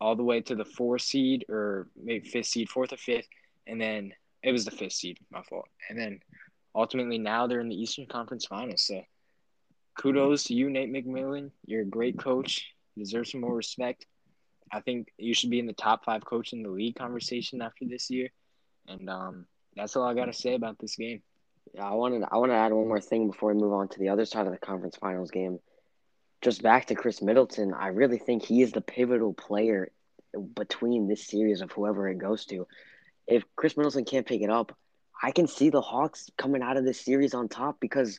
all 0.00 0.14
the 0.14 0.22
way 0.22 0.40
to 0.40 0.54
the 0.54 0.64
four 0.64 0.98
seed 0.98 1.44
or 1.48 1.88
maybe 1.96 2.28
fifth 2.28 2.46
seed, 2.46 2.68
fourth 2.68 2.92
or 2.92 2.96
fifth, 2.96 3.28
and 3.66 3.80
then 3.80 4.12
it 4.42 4.52
was 4.52 4.64
the 4.64 4.70
fifth 4.70 4.92
seed, 4.92 5.18
my 5.30 5.42
fault. 5.42 5.68
And 5.88 5.98
then 5.98 6.20
ultimately 6.74 7.18
now 7.18 7.46
they're 7.46 7.60
in 7.60 7.68
the 7.68 7.80
Eastern 7.80 8.06
Conference 8.06 8.46
Finals. 8.46 8.82
So 8.82 9.02
kudos 9.96 10.44
to 10.44 10.54
you, 10.54 10.70
Nate 10.70 10.92
McMillan. 10.92 11.50
You're 11.66 11.82
a 11.82 11.86
great 11.86 12.18
coach. 12.18 12.66
You 12.94 13.04
deserve 13.04 13.28
some 13.28 13.40
more 13.40 13.54
respect. 13.54 14.06
I 14.72 14.80
think 14.80 15.08
you 15.18 15.34
should 15.34 15.50
be 15.50 15.58
in 15.58 15.66
the 15.66 15.72
top 15.72 16.04
five 16.04 16.24
coach 16.24 16.52
in 16.52 16.62
the 16.62 16.68
league 16.68 16.96
conversation 16.96 17.62
after 17.62 17.84
this 17.86 18.10
year. 18.10 18.28
And 18.86 19.08
um, 19.08 19.46
that's 19.76 19.96
all 19.96 20.04
I 20.04 20.14
got 20.14 20.26
to 20.26 20.32
say 20.32 20.54
about 20.54 20.78
this 20.78 20.96
game. 20.96 21.22
Yeah, 21.74 21.86
I 21.86 21.94
wanted 21.94 22.24
I 22.30 22.38
want 22.38 22.50
to 22.50 22.56
add 22.56 22.72
one 22.72 22.88
more 22.88 23.00
thing 23.00 23.26
before 23.26 23.52
we 23.52 23.60
move 23.60 23.72
on 23.72 23.88
to 23.88 23.98
the 23.98 24.08
other 24.08 24.24
side 24.24 24.46
of 24.46 24.52
the 24.52 24.58
conference 24.58 24.96
finals 24.96 25.30
game. 25.30 25.58
Just 26.40 26.62
back 26.62 26.86
to 26.86 26.94
Khris 26.94 27.20
Middleton, 27.20 27.74
I 27.74 27.88
really 27.88 28.18
think 28.18 28.44
he 28.44 28.62
is 28.62 28.72
the 28.72 28.80
pivotal 28.80 29.34
player 29.34 29.90
between 30.54 31.08
this 31.08 31.26
series 31.26 31.60
of 31.60 31.72
whoever 31.72 32.08
it 32.08 32.18
goes 32.18 32.46
to 32.46 32.66
if 33.28 33.44
Khris 33.54 33.76
Middleton 33.76 34.04
can't 34.04 34.26
pick 34.26 34.42
it 34.42 34.50
up, 34.50 34.76
I 35.22 35.30
can 35.30 35.46
see 35.46 35.70
the 35.70 35.80
Hawks 35.80 36.30
coming 36.36 36.62
out 36.62 36.76
of 36.76 36.84
this 36.84 37.00
series 37.00 37.34
on 37.34 37.48
top 37.48 37.78
because 37.78 38.18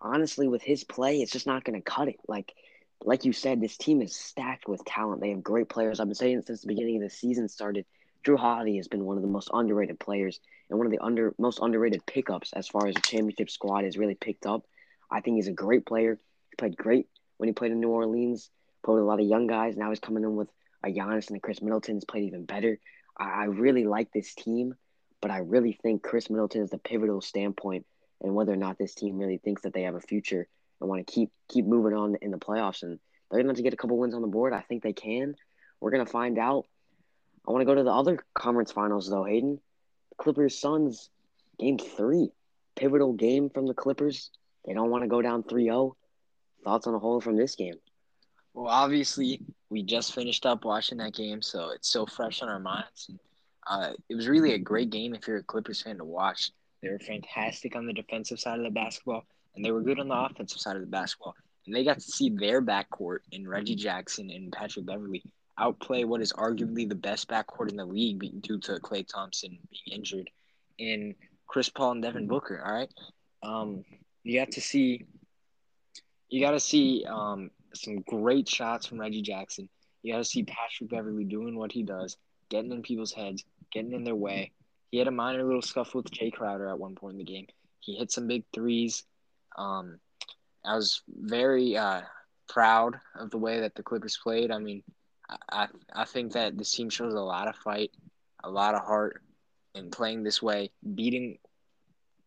honestly, 0.00 0.48
with 0.48 0.62
his 0.62 0.84
play, 0.84 1.22
it's 1.22 1.32
just 1.32 1.46
not 1.46 1.64
going 1.64 1.80
to 1.80 1.84
cut 1.84 2.08
it. 2.08 2.16
Like, 2.26 2.52
like 3.02 3.24
you 3.24 3.32
said, 3.32 3.60
this 3.60 3.76
team 3.76 4.02
is 4.02 4.14
stacked 4.14 4.68
with 4.68 4.84
talent. 4.84 5.20
They 5.20 5.30
have 5.30 5.42
great 5.42 5.68
players. 5.68 6.00
I've 6.00 6.08
been 6.08 6.14
saying 6.14 6.42
since 6.46 6.60
the 6.60 6.68
beginning 6.68 6.96
of 6.96 7.02
the 7.02 7.10
season 7.10 7.48
started. 7.48 7.86
Jrue 8.24 8.38
Holiday 8.38 8.76
has 8.76 8.88
been 8.88 9.04
one 9.04 9.16
of 9.16 9.22
the 9.22 9.28
most 9.28 9.48
underrated 9.52 9.98
players 9.98 10.40
and 10.68 10.78
one 10.78 10.86
of 10.86 10.92
the 10.92 11.02
under 11.02 11.34
most 11.38 11.58
underrated 11.62 12.04
pickups 12.04 12.52
as 12.52 12.68
far 12.68 12.86
as 12.86 12.94
the 12.94 13.00
championship 13.00 13.48
squad 13.48 13.84
is 13.84 13.96
really 13.96 14.14
picked 14.14 14.44
up. 14.44 14.66
I 15.10 15.20
think 15.20 15.36
he's 15.36 15.48
a 15.48 15.52
great 15.52 15.86
player. 15.86 16.18
He 16.50 16.56
played 16.56 16.76
great 16.76 17.08
when 17.38 17.48
he 17.48 17.54
played 17.54 17.72
in 17.72 17.80
New 17.80 17.88
Orleans. 17.88 18.50
Played 18.82 18.94
with 18.94 19.02
a 19.02 19.06
lot 19.06 19.20
of 19.20 19.26
young 19.26 19.46
guys. 19.46 19.76
Now 19.76 19.88
he's 19.90 20.00
coming 20.00 20.22
in 20.22 20.36
with 20.36 20.48
a 20.84 20.88
Giannis 20.88 21.28
and 21.28 21.36
a 21.36 21.40
Khris 21.40 21.62
Middleton. 21.62 21.96
He's 21.96 22.04
played 22.04 22.24
even 22.24 22.44
better. 22.44 22.78
I, 23.18 23.44
really 23.44 23.84
like 23.84 24.12
this 24.12 24.34
team, 24.34 24.74
but 25.20 25.30
I 25.30 25.38
really 25.38 25.78
think 25.82 26.02
Khris 26.02 26.30
Middleton 26.30 26.62
is 26.62 26.70
the 26.70 26.78
pivotal 26.78 27.20
standpoint 27.20 27.84
and 28.22 28.34
whether 28.34 28.52
or 28.52 28.56
not 28.56 28.78
this 28.78 28.94
team 28.94 29.18
really 29.18 29.36
thinks 29.36 29.62
that 29.62 29.74
they 29.74 29.82
have 29.82 29.94
a 29.94 30.00
future 30.00 30.48
and 30.80 30.88
want 30.88 31.06
to 31.06 31.12
keep 31.12 31.30
keep 31.48 31.66
moving 31.66 31.94
on 31.94 32.16
in 32.22 32.30
the 32.30 32.38
playoffs. 32.38 32.82
And 32.82 32.98
they're 33.30 33.42
going 33.42 33.54
to 33.54 33.62
get 33.62 33.74
a 33.74 33.76
couple 33.76 33.98
wins 33.98 34.14
on 34.14 34.22
the 34.22 34.28
board. 34.28 34.52
I 34.52 34.60
think 34.60 34.82
they 34.82 34.92
can. 34.92 35.34
We're 35.80 35.90
going 35.90 36.04
to 36.04 36.10
find 36.10 36.38
out. 36.38 36.66
I 37.46 37.52
want 37.52 37.62
to 37.62 37.66
go 37.66 37.74
to 37.74 37.82
the 37.82 37.92
other 37.92 38.18
conference 38.34 38.72
finals, 38.72 39.08
though, 39.08 39.24
Hayden. 39.24 39.60
Clippers 40.18 40.60
Suns, 40.60 41.08
game 41.58 41.78
three. 41.78 42.30
Pivotal 42.76 43.12
game 43.12 43.50
from 43.50 43.66
the 43.66 43.74
Clippers. 43.74 44.30
They 44.66 44.74
don't 44.74 44.90
want 44.90 45.02
to 45.02 45.08
go 45.08 45.22
down 45.22 45.42
3 45.42 45.64
0. 45.64 45.96
Thoughts 46.64 46.86
on 46.86 46.92
the 46.92 46.98
whole 46.98 47.20
from 47.20 47.36
this 47.36 47.54
game? 47.56 47.76
Well, 48.54 48.66
obviously, 48.66 49.40
we 49.70 49.82
just 49.82 50.14
finished 50.14 50.44
up 50.44 50.64
watching 50.64 50.98
that 50.98 51.14
game, 51.14 51.40
so 51.40 51.70
it's 51.70 51.90
so 51.90 52.04
fresh 52.04 52.42
on 52.42 52.48
our 52.48 52.58
minds. 52.58 53.10
Uh, 53.66 53.92
it 54.08 54.14
was 54.14 54.28
really 54.28 54.54
a 54.54 54.58
great 54.58 54.90
game 54.90 55.14
if 55.14 55.26
you're 55.26 55.38
a 55.38 55.42
Clippers 55.42 55.82
fan 55.82 55.98
to 55.98 56.04
watch. 56.04 56.50
They 56.82 56.88
were 56.88 56.98
fantastic 56.98 57.76
on 57.76 57.86
the 57.86 57.92
defensive 57.92 58.40
side 58.40 58.58
of 58.58 58.64
the 58.64 58.70
basketball, 58.70 59.24
and 59.54 59.64
they 59.64 59.70
were 59.70 59.82
good 59.82 60.00
on 60.00 60.08
the 60.08 60.14
offensive 60.14 60.60
side 60.60 60.76
of 60.76 60.82
the 60.82 60.88
basketball. 60.88 61.34
And 61.66 61.74
they 61.74 61.84
got 61.84 61.96
to 61.96 62.00
see 62.00 62.30
their 62.30 62.62
backcourt 62.62 63.18
in 63.32 63.46
Reggie 63.46 63.74
Jackson 63.74 64.30
and 64.30 64.52
Patrick 64.52 64.86
Beverley 64.86 65.22
outplay 65.58 66.04
what 66.04 66.22
is 66.22 66.32
arguably 66.32 66.88
the 66.88 66.94
best 66.94 67.28
backcourt 67.28 67.70
in 67.70 67.76
the 67.76 67.84
league 67.84 68.42
due 68.42 68.58
to 68.58 68.72
Klay 68.80 69.06
Thompson 69.06 69.50
being 69.70 69.98
injured 69.98 70.30
in 70.78 71.14
Chris 71.46 71.68
Paul 71.68 71.92
and 71.92 72.02
Devin 72.02 72.26
Booker. 72.26 72.62
All 72.64 72.72
right, 72.72 72.92
um, 73.42 73.84
you 74.22 74.38
got 74.38 74.52
to 74.52 74.60
see, 74.60 75.04
you 76.28 76.40
got 76.40 76.52
to 76.52 76.60
see 76.60 77.04
um, 77.08 77.50
some 77.74 78.00
great 78.00 78.48
shots 78.48 78.86
from 78.86 79.00
Reggie 79.00 79.22
Jackson. 79.22 79.68
You 80.02 80.14
got 80.14 80.18
to 80.18 80.24
see 80.24 80.44
Patrick 80.44 80.90
Beverley 80.90 81.24
doing 81.24 81.56
what 81.56 81.72
he 81.72 81.82
does, 81.82 82.16
getting 82.48 82.72
in 82.72 82.82
people's 82.82 83.12
heads, 83.12 83.44
getting 83.70 83.92
in 83.92 84.04
their 84.04 84.14
way. 84.14 84.52
He 84.90 84.98
had 84.98 85.08
a 85.08 85.12
minor 85.12 85.44
little 85.44 85.62
scuffle 85.62 86.02
with 86.02 86.12
Jae 86.12 86.32
Crowder 86.32 86.68
at 86.68 86.78
one 86.78 86.94
point 86.94 87.12
in 87.12 87.18
the 87.18 87.24
game. 87.24 87.46
He 87.80 87.96
hit 87.96 88.10
some 88.10 88.26
big 88.26 88.44
threes. 88.52 89.04
Um, 89.56 89.98
I 90.64 90.76
was 90.76 91.02
very 91.08 91.76
uh, 91.76 92.02
proud 92.48 93.00
of 93.14 93.30
the 93.30 93.38
way 93.38 93.60
that 93.60 93.74
the 93.74 93.82
Clippers 93.82 94.18
played. 94.22 94.50
I 94.50 94.58
mean, 94.58 94.82
I 95.50 95.68
I 95.92 96.04
think 96.04 96.32
that 96.32 96.58
this 96.58 96.72
team 96.72 96.90
shows 96.90 97.14
a 97.14 97.20
lot 97.20 97.48
of 97.48 97.56
fight, 97.56 97.90
a 98.44 98.50
lot 98.50 98.74
of 98.74 98.82
heart, 98.82 99.22
in 99.74 99.90
playing 99.90 100.22
this 100.22 100.42
way, 100.42 100.70
beating 100.94 101.38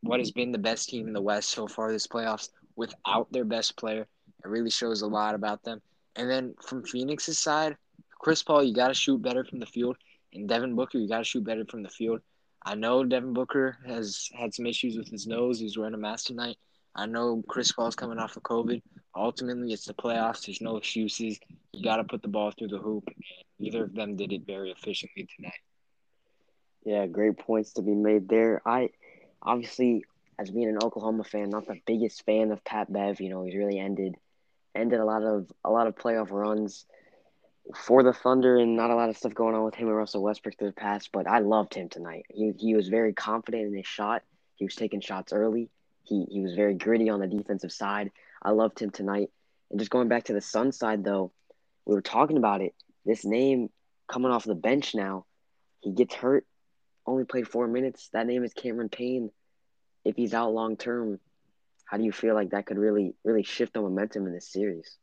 what 0.02 0.20
has 0.20 0.32
been 0.32 0.52
the 0.52 0.58
best 0.58 0.90
team 0.90 1.08
in 1.08 1.14
the 1.14 1.22
West 1.22 1.50
so 1.50 1.68
far 1.68 1.92
this 1.92 2.08
playoffs 2.08 2.50
without 2.76 3.32
their 3.32 3.46
best 3.46 3.78
player. 3.78 4.08
It 4.44 4.48
really 4.48 4.70
shows 4.70 5.02
a 5.02 5.08
lot 5.08 5.36
about 5.36 5.64
them. 5.64 5.82
And 6.16 6.30
then 6.30 6.56
from 6.62 6.84
Phoenix's 6.84 7.40
side, 7.40 7.78
Chris 8.20 8.44
Paul, 8.44 8.64
you 8.64 8.74
got 8.74 8.90
to 8.90 8.94
shoot 8.94 9.22
better 9.22 9.44
from 9.44 9.60
the 9.60 9.66
field, 9.66 9.98
and 10.34 10.48
Devin 10.48 10.76
Booker, 10.76 10.98
you 10.98 11.08
got 11.08 11.20
to 11.20 11.24
shoot 11.24 11.44
better 11.44 11.66
from 11.66 11.84
the 11.84 11.90
field. 11.90 12.22
I 12.66 12.76
know 12.76 13.04
Devin 13.04 13.34
Booker 13.34 13.78
has 13.86 14.30
had 14.34 14.54
some 14.54 14.66
issues 14.66 14.98
with 14.98 15.10
his 15.10 15.28
nose. 15.28 15.60
He's 15.60 15.78
wearing 15.78 15.94
a 15.94 15.98
mask 15.98 16.28
tonight. 16.28 16.58
I 16.96 17.06
know 17.06 17.44
Chris 17.48 17.72
Paul's 17.72 17.96
coming 17.96 18.20
off 18.20 18.38
of 18.38 18.44
COVID. 18.44 18.82
Ultimately, 19.16 19.74
it's 19.74 19.86
the 19.86 19.94
playoffs. 19.94 20.46
There's 20.46 20.62
no 20.62 20.78
excuses. 20.78 21.40
You 21.72 21.84
got 21.84 21.98
to 21.98 22.04
put 22.04 22.22
the 22.22 22.28
ball 22.28 22.52
through 22.52 22.70
the 22.70 22.78
hoop. 22.78 23.04
And 23.08 23.24
neither 23.60 23.86
of 23.86 23.94
them 23.94 24.16
did 24.16 24.32
it 24.32 24.46
very 24.46 24.72
efficiently 24.72 25.28
tonight. 25.36 25.54
Yeah, 26.86 27.08
great 27.08 27.38
points 27.38 27.74
to 27.74 27.82
be 27.82 27.94
made 27.94 28.28
there. 28.28 28.62
I 28.66 28.90
obviously, 29.42 30.04
as 30.38 30.52
being 30.52 30.70
an 30.70 30.80
Oklahoma 30.84 31.24
fan, 31.24 31.50
not 31.50 31.68
the 31.68 31.80
biggest 31.86 32.26
fan 32.26 32.52
of 32.52 32.64
Pat 32.64 32.92
Bev. 32.92 33.22
You 33.22 33.30
know, 33.30 33.44
he's 33.44 33.56
really 33.56 33.80
ended 33.80 34.16
ended 34.76 35.00
a 35.00 35.06
lot 35.06 35.24
of 35.24 35.52
a 35.64 35.72
lot 35.72 35.88
of 35.88 35.96
playoff 35.96 36.32
runs 36.32 36.86
for 37.76 38.04
the 38.04 38.14
Thunder, 38.14 38.58
and 38.58 38.76
not 38.76 38.92
a 38.92 38.96
lot 38.96 39.10
of 39.10 39.18
stuff 39.18 39.34
going 39.34 39.56
on 39.56 39.64
with 39.64 39.76
him 39.76 39.88
and 39.88 39.96
Russell 39.96 40.24
Westbrook 40.24 40.58
through 40.58 40.70
the 40.70 40.74
past. 40.74 41.10
But 41.12 41.28
I 41.28 41.40
loved 41.40 41.74
him 41.74 41.90
tonight. 41.90 42.26
He 42.30 42.52
he 42.58 42.76
was 42.76 42.90
very 42.90 43.14
confident 43.14 43.68
in 43.68 43.76
his 43.76 43.88
shot. 43.88 44.24
He 44.56 44.66
was 44.66 44.76
taking 44.76 45.02
shots 45.02 45.32
early. 45.34 45.70
He 46.04 46.26
he 46.30 46.42
was 46.42 46.56
very 46.56 46.74
gritty 46.74 47.10
on 47.10 47.20
the 47.20 47.28
defensive 47.28 47.72
side. 47.72 48.12
I 48.42 48.52
loved 48.52 48.80
him 48.80 48.90
tonight. 48.90 49.30
And 49.70 49.80
just 49.80 49.92
going 49.92 50.08
back 50.08 50.26
to 50.26 50.34
the 50.34 50.42
Sun 50.42 50.72
side 50.72 51.04
though, 51.04 51.32
we 51.86 51.96
were 51.96 52.02
talking 52.02 52.38
about 52.38 52.62
it. 52.62 52.76
This 53.06 53.26
name 53.26 53.70
coming 54.08 54.32
off 54.32 54.44
the 54.44 54.56
bench 54.56 54.94
now, 54.94 55.26
he 55.82 55.92
gets 55.92 56.14
hurt, 56.14 56.46
only 57.06 57.26
played 57.26 57.48
four 57.48 57.68
minutes. 57.68 58.10
That 58.14 58.28
name 58.28 58.44
is 58.44 58.54
Cameron 58.54 58.90
Payne. 58.90 59.32
If 60.06 60.16
he's 60.16 60.34
out 60.34 60.54
long 60.54 60.78
term, 60.78 61.20
how 61.86 61.98
do 61.98 62.04
you 62.04 62.12
feel 62.12 62.36
like 62.36 62.52
that 62.52 62.66
could 62.66 62.78
really 62.78 63.16
really 63.24 63.44
shift 63.44 63.74
the 63.74 63.82
momentum 63.82 64.28
in 64.28 64.34
this 64.34 64.52
series? 64.52 64.98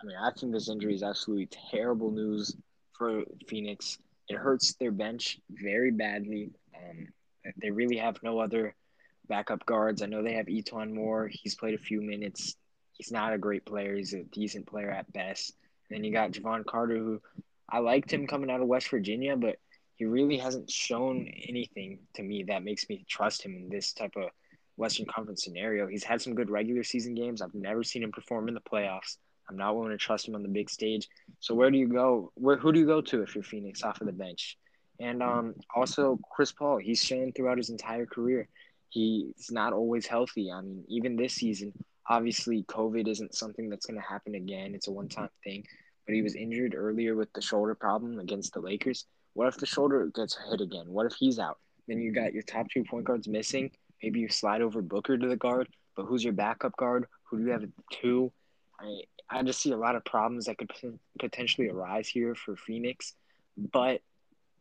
I 0.00 0.06
mean, 0.06 0.16
I 0.16 0.30
think 0.38 0.52
this 0.52 0.68
injury 0.68 0.94
is 0.94 1.02
absolutely 1.02 1.48
terrible 1.70 2.10
news 2.10 2.54
for 2.98 3.22
Phoenix. 3.48 3.98
It 4.28 4.36
hurts 4.36 4.74
their 4.74 4.90
bench 4.90 5.38
very 5.50 5.90
badly. 5.90 6.50
Um, 6.76 7.08
they 7.62 7.70
really 7.70 7.96
have 7.96 8.22
no 8.22 8.38
other 8.40 8.74
backup 9.28 9.64
guards. 9.66 10.02
I 10.02 10.06
know 10.06 10.22
they 10.22 10.34
have 10.34 10.46
E'Twaun 10.46 10.92
Moore. 10.92 11.30
He's 11.32 11.54
played 11.54 11.74
a 11.74 11.78
few 11.78 12.00
minutes. 12.00 12.56
He's 12.92 13.12
not 13.12 13.32
a 13.32 13.38
great 13.38 13.64
player. 13.66 13.94
He's 13.94 14.14
a 14.14 14.24
decent 14.24 14.66
player 14.66 14.90
at 14.90 15.12
best. 15.12 15.54
And 15.88 15.96
then 15.96 16.04
you 16.04 16.12
got 16.12 16.32
Jevon 16.32 16.64
Carter, 16.64 16.96
who 16.96 17.20
I 17.68 17.78
liked 17.78 18.12
him 18.12 18.26
coming 18.26 18.50
out 18.50 18.60
of 18.60 18.68
West 18.68 18.88
Virginia, 18.88 19.36
but 19.36 19.56
he 19.96 20.04
really 20.04 20.38
hasn't 20.38 20.70
shown 20.70 21.26
anything 21.48 22.00
to 22.14 22.22
me 22.22 22.44
that 22.44 22.64
makes 22.64 22.88
me 22.88 23.04
trust 23.08 23.42
him 23.42 23.56
in 23.56 23.68
this 23.68 23.92
type 23.92 24.12
of 24.16 24.30
Western 24.76 25.06
Conference 25.06 25.42
scenario. 25.42 25.86
He's 25.86 26.04
had 26.04 26.20
some 26.20 26.34
good 26.34 26.50
regular 26.50 26.82
season 26.82 27.14
games. 27.14 27.40
I've 27.40 27.54
never 27.54 27.82
seen 27.82 28.02
him 28.02 28.12
perform 28.12 28.48
in 28.48 28.54
the 28.54 28.60
playoffs. 28.60 29.16
I'm 29.48 29.56
not 29.56 29.74
willing 29.74 29.90
to 29.90 29.96
trust 29.96 30.28
him 30.28 30.34
on 30.34 30.42
the 30.42 30.48
big 30.48 30.68
stage. 30.68 31.08
So 31.40 31.54
where 31.54 31.70
do 31.70 31.78
you 31.78 31.88
go? 31.88 32.32
Where 32.34 32.56
who 32.56 32.72
do 32.72 32.80
you 32.80 32.86
go 32.86 33.00
to 33.00 33.22
if 33.22 33.34
you're 33.34 33.44
Phoenix 33.44 33.82
off 33.82 34.00
of 34.00 34.06
the 34.06 34.12
bench? 34.12 34.58
And 34.98 35.22
um, 35.22 35.54
also 35.74 36.18
Chris 36.32 36.52
Paul, 36.52 36.78
he's 36.78 37.02
shown 37.02 37.32
throughout 37.32 37.58
his 37.58 37.70
entire 37.70 38.06
career 38.06 38.48
he's 38.90 39.50
not 39.50 39.72
always 39.72 40.06
healthy. 40.06 40.50
I 40.50 40.60
mean, 40.60 40.84
even 40.88 41.16
this 41.16 41.34
season, 41.34 41.72
obviously 42.08 42.64
COVID 42.64 43.08
isn't 43.08 43.34
something 43.34 43.68
that's 43.68 43.86
going 43.86 44.00
to 44.00 44.06
happen 44.06 44.34
again. 44.34 44.74
It's 44.74 44.88
a 44.88 44.92
one-time 44.92 45.30
thing. 45.44 45.64
But 46.06 46.14
he 46.14 46.22
was 46.22 46.36
injured 46.36 46.74
earlier 46.76 47.16
with 47.16 47.32
the 47.32 47.42
shoulder 47.42 47.74
problem 47.74 48.18
against 48.20 48.52
the 48.52 48.60
Lakers. 48.60 49.06
What 49.34 49.48
if 49.48 49.56
the 49.56 49.66
shoulder 49.66 50.10
gets 50.14 50.38
hit 50.50 50.60
again? 50.60 50.86
What 50.86 51.06
if 51.06 51.14
he's 51.14 51.38
out? 51.38 51.58
Then 51.88 52.00
you 52.00 52.12
got 52.12 52.32
your 52.32 52.42
top 52.42 52.68
two 52.70 52.84
point 52.84 53.04
guards 53.04 53.28
missing. 53.28 53.70
Maybe 54.02 54.20
you 54.20 54.28
slide 54.28 54.62
over 54.62 54.82
Booker 54.82 55.18
to 55.18 55.28
the 55.28 55.36
guard, 55.36 55.68
but 55.96 56.04
who's 56.04 56.22
your 56.22 56.32
backup 56.32 56.76
guard? 56.76 57.06
Who 57.24 57.38
do 57.38 57.44
you 57.44 57.50
have 57.50 57.64
two? 57.90 58.32
I 58.80 59.02
I 59.28 59.42
just 59.42 59.60
see 59.60 59.72
a 59.72 59.76
lot 59.76 59.96
of 59.96 60.04
problems 60.04 60.46
that 60.46 60.58
could 60.58 60.70
potentially 61.18 61.68
arise 61.68 62.08
here 62.08 62.34
for 62.34 62.56
Phoenix. 62.56 63.14
But 63.56 64.00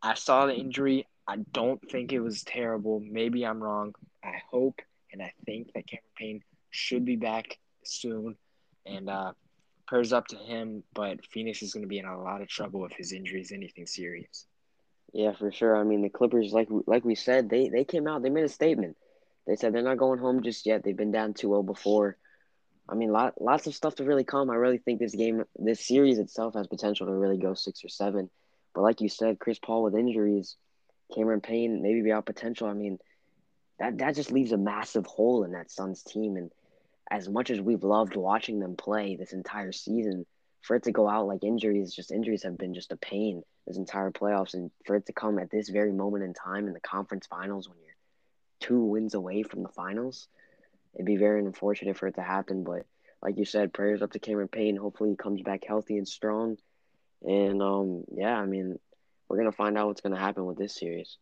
I 0.01 0.15
saw 0.15 0.45
the 0.45 0.55
injury. 0.55 1.07
I 1.27 1.37
don't 1.51 1.81
think 1.89 2.13
it 2.13 2.19
was 2.19 2.43
terrible. 2.43 2.99
Maybe 2.99 3.45
I'm 3.45 3.61
wrong. 3.61 3.93
I 4.25 4.41
hope 4.49 4.81
and 5.11 5.21
I 5.21 5.33
think 5.45 5.73
that 5.73 5.87
Cameron 5.87 6.03
Payne 6.17 6.43
should 6.71 7.05
be 7.05 7.15
back 7.15 7.57
soon. 7.83 8.35
And 8.85 9.09
uh, 9.09 9.31
prayers 9.87 10.13
up 10.13 10.27
to 10.27 10.37
him. 10.37 10.83
But 10.93 11.25
Phoenix 11.25 11.61
is 11.61 11.73
going 11.73 11.83
to 11.83 11.89
be 11.89 11.99
in 11.99 12.05
a 12.05 12.21
lot 12.21 12.41
of 12.41 12.47
trouble 12.47 12.85
if 12.85 12.91
his 12.93 13.11
injury 13.11 13.41
is 13.41 13.51
anything 13.51 13.85
serious. 13.85 14.45
Yeah, 15.13 15.33
for 15.33 15.51
sure. 15.51 15.77
I 15.77 15.83
mean, 15.83 16.01
the 16.01 16.09
Clippers, 16.09 16.51
like 16.51 16.67
like 16.87 17.05
we 17.05 17.15
said, 17.15 17.49
they 17.49 17.69
they 17.69 17.85
came 17.85 18.07
out, 18.07 18.21
they 18.21 18.29
made 18.29 18.43
a 18.43 18.49
statement. 18.49 18.97
They 19.47 19.55
said 19.55 19.73
they're 19.73 19.83
not 19.83 19.97
going 19.97 20.19
home 20.19 20.43
just 20.43 20.65
yet. 20.65 20.83
They've 20.83 20.97
been 20.97 21.11
down 21.11 21.33
2-0 21.33 21.65
before. 21.65 22.17
I 22.89 22.95
mean, 22.95 23.11
lot, 23.11 23.39
lots 23.39 23.67
of 23.67 23.75
stuff 23.75 23.95
to 23.95 24.03
really 24.03 24.23
come. 24.23 24.49
I 24.49 24.55
really 24.55 24.79
think 24.79 24.99
this 24.99 25.13
game, 25.13 25.43
this 25.55 25.85
series 25.85 26.17
itself 26.17 26.55
has 26.55 26.67
potential 26.67 27.05
to 27.05 27.13
really 27.13 27.37
go 27.37 27.53
six 27.53 27.85
or 27.85 27.89
seven. 27.89 28.29
But 28.73 28.81
like 28.81 29.01
you 29.01 29.09
said, 29.09 29.39
Chris 29.39 29.59
Paul 29.59 29.83
with 29.83 29.95
injuries, 29.95 30.55
Cameron 31.13 31.41
Payne 31.41 31.83
maybe 31.83 32.01
be 32.01 32.11
out 32.11 32.25
potential. 32.25 32.67
I 32.67 32.73
mean, 32.73 32.97
that 33.79 33.97
that 33.99 34.15
just 34.15 34.31
leaves 34.31 34.51
a 34.51 34.57
massive 34.57 35.05
hole 35.05 35.43
in 35.43 35.51
that 35.51 35.71
Suns 35.71 36.03
team. 36.03 36.37
And 36.37 36.51
as 37.09 37.29
much 37.29 37.49
as 37.49 37.61
we've 37.61 37.83
loved 37.83 38.15
watching 38.15 38.59
them 38.59 38.75
play 38.75 39.15
this 39.15 39.33
entire 39.33 39.71
season, 39.71 40.25
for 40.61 40.75
it 40.75 40.83
to 40.83 40.91
go 40.91 41.07
out 41.07 41.27
like 41.27 41.43
injuries, 41.43 41.93
just 41.93 42.11
injuries 42.11 42.43
have 42.43 42.57
been 42.57 42.73
just 42.73 42.91
a 42.91 42.97
pain 42.97 43.43
this 43.67 43.77
entire 43.77 44.11
playoffs, 44.11 44.53
and 44.53 44.71
for 44.85 44.95
it 44.95 45.05
to 45.07 45.13
come 45.13 45.39
at 45.39 45.49
this 45.51 45.69
very 45.69 45.91
moment 45.91 46.23
in 46.23 46.33
time 46.33 46.67
in 46.67 46.73
the 46.73 46.79
conference 46.79 47.27
finals 47.27 47.67
when 47.67 47.77
you're 47.85 47.95
two 48.59 48.79
wins 48.79 49.13
away 49.13 49.43
from 49.43 49.63
the 49.63 49.69
finals, 49.69 50.27
it'd 50.93 51.05
be 51.05 51.17
very 51.17 51.39
unfortunate 51.39 51.97
for 51.97 52.07
it 52.07 52.15
to 52.15 52.21
happen. 52.21 52.63
But 52.63 52.85
like 53.21 53.37
you 53.37 53.45
said, 53.45 53.73
prayers 53.73 54.01
up 54.01 54.11
to 54.13 54.19
Cameron 54.19 54.47
Payne. 54.47 54.75
Hopefully, 54.75 55.11
he 55.11 55.15
comes 55.15 55.41
back 55.41 55.63
healthy 55.65 55.97
and 55.97 56.07
strong. 56.07 56.57
And 57.23 57.61
um, 57.61 58.03
yeah, 58.15 58.37
I 58.37 58.45
mean, 58.45 58.79
we're 59.27 59.37
gonna 59.37 59.51
find 59.51 59.77
out 59.77 59.87
what's 59.87 60.01
gonna 60.01 60.19
happen 60.19 60.45
with 60.45 60.57
this 60.57 60.75
series. 60.75 61.17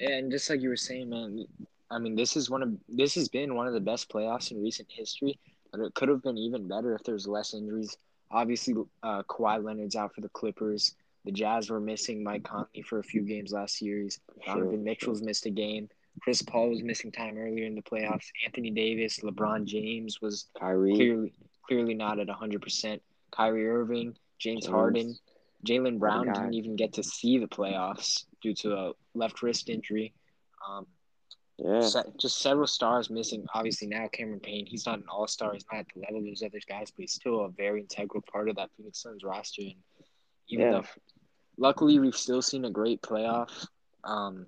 And 0.00 0.30
just 0.30 0.48
like 0.48 0.60
you 0.60 0.68
were 0.68 0.76
saying, 0.76 1.10
man, 1.10 1.44
I 1.90 1.98
mean, 1.98 2.14
this 2.14 2.36
is 2.36 2.48
one 2.48 2.62
of 2.62 2.72
this 2.88 3.14
has 3.14 3.28
been 3.28 3.54
one 3.54 3.66
of 3.66 3.74
the 3.74 3.80
best 3.80 4.08
playoffs 4.08 4.50
in 4.50 4.62
recent 4.62 4.88
history, 4.90 5.38
but 5.70 5.80
it 5.80 5.94
could 5.94 6.08
have 6.08 6.22
been 6.22 6.38
even 6.38 6.68
better 6.68 6.94
if 6.94 7.02
there's 7.04 7.26
less 7.26 7.54
injuries. 7.54 7.96
Obviously, 8.30 8.74
uh, 9.02 9.22
Kawhi 9.24 9.62
Leonard's 9.62 9.96
out 9.96 10.14
for 10.14 10.20
the 10.20 10.28
Clippers. 10.28 10.94
The 11.24 11.32
Jazz 11.32 11.68
were 11.68 11.80
missing 11.80 12.22
Mike 12.22 12.44
Conley 12.44 12.82
for 12.82 13.00
a 13.00 13.04
few 13.04 13.22
games 13.22 13.52
last 13.52 13.76
series. 13.76 14.20
Donovan 14.46 14.84
Mitchell's 14.84 15.20
missed 15.20 15.46
a 15.46 15.50
game. 15.50 15.88
Chris 16.22 16.42
Paul 16.42 16.70
was 16.70 16.82
missing 16.82 17.12
time 17.12 17.36
earlier 17.38 17.66
in 17.66 17.74
the 17.74 17.82
playoffs. 17.82 18.26
Anthony 18.44 18.70
Davis, 18.70 19.20
LeBron 19.20 19.64
James 19.64 20.20
was 20.20 20.46
Kyrie. 20.58 20.94
clearly 20.94 21.32
clearly 21.66 21.94
not 21.94 22.18
at 22.18 22.26
100%. 22.26 23.00
Kyrie 23.30 23.68
Irving, 23.68 24.16
James, 24.38 24.64
James. 24.64 24.66
Harden, 24.66 25.18
Jaylen 25.66 25.98
Brown 25.98 26.26
didn't 26.26 26.54
even 26.54 26.76
get 26.76 26.94
to 26.94 27.02
see 27.02 27.38
the 27.38 27.46
playoffs 27.46 28.24
due 28.42 28.54
to 28.54 28.74
a 28.74 28.92
left 29.14 29.42
wrist 29.42 29.68
injury. 29.68 30.14
Um, 30.68 30.86
yeah. 31.58 31.80
just 32.18 32.40
several 32.40 32.66
stars 32.66 33.10
missing. 33.10 33.44
Obviously, 33.54 33.88
now 33.88 34.08
Cameron 34.08 34.40
Payne, 34.40 34.64
he's 34.66 34.86
not 34.86 34.98
an 34.98 35.04
all 35.10 35.26
star. 35.26 35.52
He's 35.52 35.64
not 35.70 35.80
at 35.80 35.86
the 35.94 36.00
level 36.00 36.20
of 36.20 36.24
those 36.24 36.42
other 36.42 36.60
guys, 36.66 36.90
but 36.90 37.02
he's 37.02 37.12
still 37.12 37.44
a 37.44 37.50
very 37.50 37.80
integral 37.80 38.22
part 38.32 38.48
of 38.48 38.56
that 38.56 38.70
Phoenix 38.76 39.02
Suns 39.02 39.22
roster. 39.22 39.62
And 39.62 39.74
even 40.48 40.66
yeah. 40.66 40.72
though, 40.72 40.84
luckily, 41.58 41.98
we've 41.98 42.16
still 42.16 42.40
seen 42.40 42.64
a 42.64 42.70
great 42.70 43.02
playoff. 43.02 43.66
Um, 44.04 44.46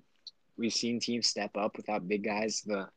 we've 0.57 0.73
seen 0.73 0.99
teams 0.99 1.27
step 1.27 1.55
up 1.55 1.77
without 1.77 2.07
big 2.07 2.23
guys. 2.23 2.63
The 2.65 2.87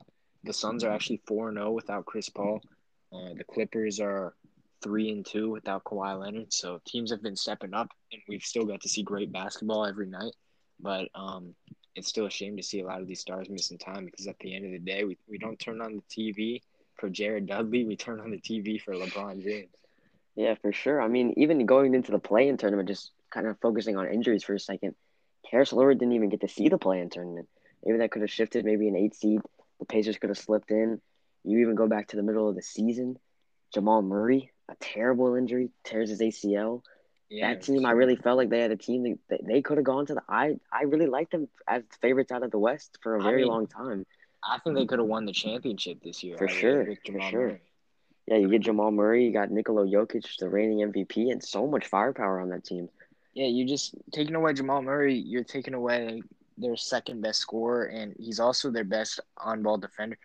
the 0.45 0.53
Suns 0.53 0.85
are 0.85 0.91
actually 0.91 1.21
four 1.27 1.49
and 1.49 1.59
zero 1.59 1.69
oh 1.69 1.73
without 1.73 2.07
Chris 2.07 2.31
Paul. 2.31 2.63
Uh, 3.13 3.35
the 3.37 3.45
Clippers 3.45 4.01
are 4.01 4.35
three 4.87 5.11
and 5.11 5.27
two 5.27 5.51
without 5.51 5.83
Kawhi 5.83 6.19
Leonard. 6.19 6.53
So 6.53 6.81
teams 6.87 7.11
have 7.11 7.23
been 7.23 7.37
stepping 7.37 7.75
up, 7.75 7.91
and 8.13 8.23
we've 8.29 8.43
still 8.43 8.65
got 8.65 8.81
to 8.83 8.89
see 8.89 9.03
great 9.03 9.33
basketball 9.33 9.85
every 9.85 10.07
night. 10.07 10.33
But 10.79 11.09
um, 11.15 11.55
it's 11.97 12.09
still 12.09 12.27
a 12.27 12.31
shame 12.31 12.57
to 12.57 12.63
see 12.63 12.81
a 12.81 12.87
lot 12.87 13.01
of 13.01 13.09
these 13.09 13.21
stars 13.21 13.51
missing 13.51 13.79
time 13.79 14.05
because 14.05 14.29
at 14.29 14.39
the 14.39 14.55
end 14.55 14.65
of 14.65 14.71
the 14.71 14.79
day, 14.79 15.05
we, 15.05 15.19
we 15.29 15.39
don't 15.39 15.59
turn 15.59 15.81
on 15.81 15.97
the 15.97 16.03
TV 16.09 16.63
for 16.95 17.11
Jared 17.11 17.47
Dudley. 17.47 17.85
We 17.85 17.97
turn 17.97 18.21
on 18.21 18.31
the 18.31 18.39
TV 18.39 18.81
for 18.81 18.95
LeBron 18.95 19.43
James. 19.43 19.71
Yeah, 20.37 20.55
for 20.55 20.71
sure. 20.71 21.01
I 21.01 21.09
mean, 21.09 21.35
even 21.37 21.67
going 21.67 21.95
into 21.95 22.13
the 22.13 22.19
play-in 22.19 22.59
tournament, 22.59 22.89
just 22.89 23.11
kind 23.31 23.47
of 23.47 23.59
focusing 23.61 23.97
on 23.97 24.07
injuries 24.07 24.45
for 24.45 24.55
a 24.55 24.61
second, 24.61 24.95
Caris 25.51 25.73
LeVert 25.73 25.99
didn't 25.99 26.15
even 26.15 26.29
get 26.29 26.43
to 26.43 26.49
see 26.49 26.69
the 26.69 26.79
play-in 26.79 27.11
tournament. 27.11 27.49
Maybe 27.85 27.99
that 27.99 28.11
could 28.11 28.23
have 28.23 28.31
shifted. 28.31 28.65
Maybe 28.65 28.87
an 28.89 28.97
eight 28.97 29.15
seed, 29.15 29.41
the 29.81 29.87
Pacers 29.87 30.19
could 30.19 30.31
have 30.31 30.39
slipped 30.39 30.71
in. 30.71 31.01
You 31.45 31.61
even 31.61 31.75
go 31.75 31.89
back 31.89 32.09
to 32.09 32.17
the 32.17 32.23
middle 32.23 32.49
of 32.49 32.57
the 32.57 32.63
season, 32.63 33.17
Jamal 33.73 34.03
Murray, 34.03 34.53
a 34.69 34.75
terrible 34.81 35.35
injury, 35.35 35.71
tears 35.85 36.11
his 36.11 36.21
ACL. 36.21 36.83
Yeah, 37.29 37.55
that 37.55 37.63
team, 37.63 37.85
I 37.85 37.91
really 37.91 38.15
felt 38.15 38.37
like 38.37 38.51
they 38.51 38.61
had 38.61 38.71
a 38.71 38.77
team 38.77 39.19
that 39.29 39.41
they 39.45 39.61
could 39.61 39.79
have 39.79 39.85
gone 39.85 40.07
to 40.07 40.15
the. 40.15 40.23
I 40.29 40.57
I 40.73 40.83
really 40.83 41.07
liked 41.07 41.33
them 41.33 41.49
as 41.67 41.83
favorites 42.01 42.31
out 42.31 42.45
of 42.45 42.53
the 42.53 42.59
West 42.59 42.99
for 43.03 43.17
a 43.17 43.23
very 43.23 43.43
I 43.43 43.45
mean, 43.45 43.49
long 43.49 43.67
time. 43.67 44.07
I 44.45 44.59
think 44.59 44.77
they 44.77 44.87
could 44.87 45.01
have 45.01 45.09
won 45.09 45.25
the 45.25 45.33
championship 45.33 46.03
this 46.05 46.23
year. 46.23 46.37
For 46.37 46.47
sure, 46.47 46.85
for 46.85 47.21
sure. 47.21 47.49
Murray. 47.49 47.61
Yeah, 48.27 48.37
you 48.37 48.49
get 48.49 48.63
Jamal 48.63 48.91
Murray, 48.91 49.25
you 49.25 49.33
got 49.33 49.51
Nikola 49.51 49.87
Jokic, 49.87 50.25
the 50.39 50.49
reigning 50.49 50.91
MVP, 50.91 51.31
and 51.31 51.43
so 51.43 51.67
much 51.67 51.87
firepower 51.87 52.41
on 52.41 52.49
that 52.51 52.65
team. 52.65 52.89
Yeah, 53.35 53.47
you 53.47 53.67
just 53.67 53.95
taking 54.13 54.35
away 54.35 54.53
Jamal 54.53 54.83
Murray, 54.83 55.15
you're 55.15 55.45
taking 55.45 55.75
away 55.75 56.23
their 56.59 56.77
second 56.77 57.21
best 57.21 57.41
scorer, 57.41 57.85
and 57.85 58.15
he's 58.19 58.41
also 58.41 58.71
their 58.71 58.85
best 58.85 59.21
on 59.37 59.63
ball 59.63 59.79
defender. 59.79 60.19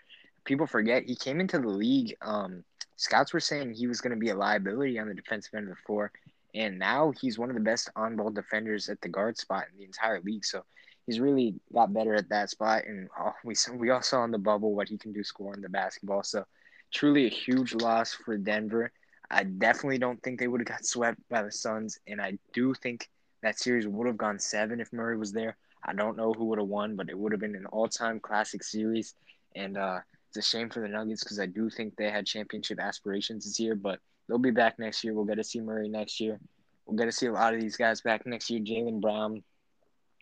People 0.46 0.68
forget 0.68 1.04
he 1.06 1.16
came 1.16 1.40
into 1.40 1.60
the 1.60 1.68
league 1.68 2.16
um, 2.22 2.64
scouts 3.02 3.34
were 3.34 3.40
saying 3.40 3.74
he 3.74 3.88
was 3.88 4.00
going 4.00 4.12
to 4.14 4.20
be 4.20 4.30
a 4.30 4.36
liability 4.36 5.00
on 5.00 5.08
the 5.08 5.14
defensive 5.16 5.54
end 5.56 5.70
of 5.70 5.76
the 5.76 5.84
floor, 5.84 6.12
and 6.54 6.78
now 6.78 7.12
he's 7.20 7.40
one 7.40 7.50
of 7.50 7.56
the 7.56 7.62
best 7.62 7.90
on-ball 7.96 8.30
defenders 8.30 8.90
at 8.90 9.02
the 9.02 9.10
guard 9.10 9.38
spot 9.38 9.66
in 9.72 9.80
the 9.80 9.86
entire 9.86 10.22
league. 10.22 10.46
So 10.46 10.64
he's 11.06 11.20
really 11.20 11.56
got 11.74 11.94
better 11.94 12.14
at 12.14 12.30
that 12.30 12.52
spot, 12.52 12.84
and 12.86 13.10
oh, 13.20 13.34
we 13.44 13.56
we 13.76 13.90
all 13.90 14.04
saw 14.04 14.24
in 14.24 14.32
the 14.32 14.38
bubble 14.38 14.76
what 14.76 14.88
he 14.88 14.98
can 14.98 15.14
do 15.14 15.24
scoring 15.24 15.62
the 15.62 15.70
basketball. 15.70 16.24
So, 16.24 16.46
truly 16.94 17.26
a 17.26 17.30
huge 17.30 17.74
loss 17.74 18.14
for 18.14 18.38
Denver. 18.38 18.92
I 19.30 19.44
definitely 19.44 19.98
don't 19.98 20.22
think 20.22 20.40
they 20.40 20.48
would 20.48 20.62
have 20.62 20.68
got 20.68 20.86
swept 20.94 21.20
by 21.30 21.42
the 21.42 21.52
Suns, 21.52 22.00
and 22.08 22.22
I 22.22 22.38
do 22.54 22.74
think 22.76 23.10
that 23.42 23.58
series 23.58 23.88
would 23.88 24.08
have 24.08 24.18
gone 24.18 24.38
seven 24.38 24.80
if 24.80 24.94
Murray 24.94 25.18
was 25.18 25.32
there. 25.32 25.58
I 25.84 25.94
don't 25.94 26.18
know 26.18 26.34
who 26.34 26.46
would 26.46 26.60
have 26.60 26.68
won, 26.68 26.96
but 26.96 27.10
it 27.10 27.18
would 27.18 27.32
have 27.32 27.42
been 27.42 27.56
an 27.56 27.66
all-time 27.66 28.20
classic 28.20 28.64
series, 28.64 29.16
and 29.56 29.78
uh, 29.78 30.02
it's 30.34 30.48
a 30.48 30.50
shame 30.50 30.70
for 30.70 30.80
the 30.80 30.88
Nuggets 30.88 31.24
because 31.24 31.40
I 31.40 31.46
do 31.46 31.70
think 31.70 31.96
they 31.98 32.10
had 32.10 32.26
championship 32.26 32.80
aspirations 32.80 33.44
this 33.44 33.60
year, 33.60 33.76
but 33.76 34.00
they'll 34.28 34.38
be 34.38 34.52
back 34.52 34.80
next 34.80 35.04
year. 35.04 35.14
We'll 35.14 35.26
get 35.26 35.36
to 35.36 35.44
see 35.44 35.60
Murray 35.60 35.90
next 35.90 36.22
year. 36.22 36.40
We'll 36.86 36.98
get 36.98 37.06
to 37.06 37.12
see 37.12 37.26
a 37.26 37.34
lot 37.34 37.54
of 37.54 37.60
these 37.60 37.76
guys 37.76 38.00
back 38.00 38.26
next 38.26 38.50
year. 38.50 38.62
Jaylen 38.62 39.02
Brown, 39.02 39.44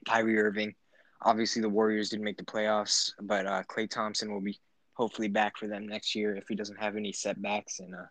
Kyrie 0.08 0.40
Irving. 0.40 0.74
Obviously, 1.22 1.62
the 1.62 1.70
Warriors 1.70 2.10
didn't 2.10 2.26
make 2.26 2.38
the 2.38 2.44
playoffs, 2.44 3.12
but 3.22 3.46
uh, 3.46 3.62
Klay 3.70 3.88
Thompson 3.88 4.34
will 4.34 4.42
be 4.42 4.58
hopefully 4.94 5.28
back 5.28 5.58
for 5.58 5.68
them 5.68 5.88
next 5.88 6.16
year 6.16 6.36
if 6.36 6.46
he 6.50 6.56
doesn't 6.56 6.82
have 6.82 6.96
any 6.96 7.14
setbacks. 7.14 7.80
And 7.80 7.94
uh, 7.94 8.06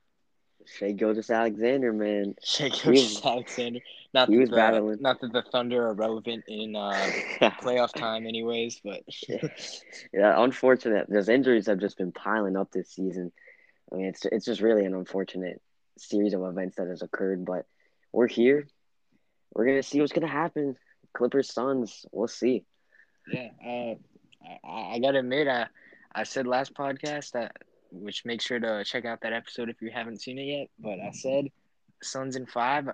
Shai 0.77 0.93
Gilgeous-Alexander, 0.93 1.93
man. 1.93 2.35
Shai 2.43 2.69
Gilgeous-Alexander. 2.69 3.81
Not 4.15 4.29
he 4.29 4.35
that 4.35 4.41
was 4.41 4.51
the, 4.51 4.57
battling. 4.57 4.99
Not 5.01 5.21
that 5.21 5.33
the 5.33 5.43
Thunder 5.43 5.87
are 5.87 5.95
relevant 5.95 6.45
in 6.49 6.75
uh, 6.75 6.93
playoff 7.63 7.93
time, 7.93 8.27
anyways. 8.27 8.81
But 8.83 9.03
yeah, 10.13 10.43
unfortunate. 10.43 11.09
Those 11.11 11.29
injuries 11.29 11.67
have 11.67 11.79
just 11.79 11.99
been 11.99 12.13
piling 12.13 12.57
up 12.57 12.71
this 12.71 12.91
season. 12.91 13.33
I 13.93 13.97
mean, 13.97 14.07
it's 14.07 14.25
it's 14.25 14.47
just 14.47 14.63
really 14.63 14.85
an 14.85 14.95
unfortunate 14.95 15.61
series 15.99 16.33
of 16.33 16.43
events 16.43 16.77
that 16.77 16.89
has 16.89 17.03
occurred. 17.03 17.45
But 17.45 17.67
we're 18.13 18.29
here. 18.29 18.67
We're 19.53 19.67
gonna 19.67 19.83
see 19.83 20.01
what's 20.01 20.13
gonna 20.13 20.27
happen. 20.27 20.77
Clippers, 21.13 21.53
Suns. 21.53 22.07
We'll 22.11 22.29
see. 22.29 22.65
yeah, 23.31 23.49
uh, 23.65 23.95
I, 24.67 24.95
I 24.95 24.99
gotta 25.01 25.19
admit, 25.19 25.49
I 25.49 25.67
I 26.15 26.23
said 26.23 26.47
last 26.47 26.73
podcast 26.73 27.33
that 27.33 27.57
which 27.91 28.25
make 28.25 28.41
sure 28.41 28.59
to 28.59 28.85
check 28.85 29.05
out 29.05 29.21
that 29.23 29.33
episode 29.33 29.69
if 29.69 29.81
you 29.81 29.91
haven't 29.91 30.21
seen 30.21 30.39
it 30.39 30.45
yet. 30.45 30.69
But 30.79 31.01
I 31.01 31.11
said 31.13 31.51
Suns 32.03 32.37
in 32.37 32.47
five. 32.47 32.89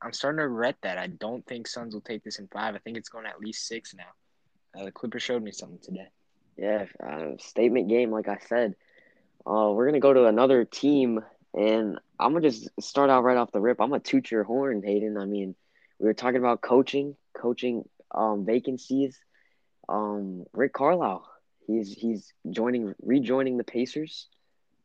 I'm 0.00 0.12
starting 0.12 0.38
to 0.38 0.48
regret 0.48 0.76
that. 0.82 0.98
I 0.98 1.06
don't 1.06 1.46
think 1.46 1.66
Suns 1.68 1.94
will 1.94 2.00
take 2.00 2.24
this 2.24 2.38
in 2.38 2.48
five. 2.48 2.74
I 2.74 2.78
think 2.78 2.96
it's 2.96 3.08
going 3.08 3.26
at 3.26 3.40
least 3.40 3.66
six 3.68 3.94
now. 3.94 4.80
Uh, 4.80 4.84
the 4.84 4.92
Clippers 4.92 5.22
showed 5.22 5.42
me 5.42 5.52
something 5.52 5.78
today. 5.82 6.08
Yeah, 6.56 6.86
uh, 7.04 7.36
statement 7.38 7.88
game, 7.88 8.10
like 8.10 8.28
I 8.28 8.38
said. 8.48 8.74
Uh, 9.46 9.70
we're 9.72 9.86
gonna 9.86 10.00
go 10.00 10.12
to 10.12 10.26
another 10.26 10.64
team, 10.64 11.20
and 11.54 11.98
I'm 12.18 12.32
gonna 12.32 12.48
just 12.48 12.68
start 12.80 13.10
out 13.10 13.24
right 13.24 13.36
off 13.36 13.52
the 13.52 13.60
rip. 13.60 13.80
I'm 13.80 13.90
gonna 13.90 14.00
toot 14.00 14.30
your 14.30 14.44
horn, 14.44 14.82
Hayden. 14.84 15.16
I 15.18 15.24
mean, 15.24 15.54
we 15.98 16.06
were 16.06 16.14
talking 16.14 16.38
about 16.38 16.60
coaching, 16.60 17.16
coaching 17.34 17.88
um, 18.12 18.44
vacancies. 18.44 19.18
Um, 19.88 20.44
Rick 20.52 20.74
Carlisle, 20.74 21.28
he's 21.66 21.92
he's 21.92 22.32
joining, 22.50 22.94
rejoining 23.02 23.56
the 23.56 23.64
Pacers. 23.64 24.28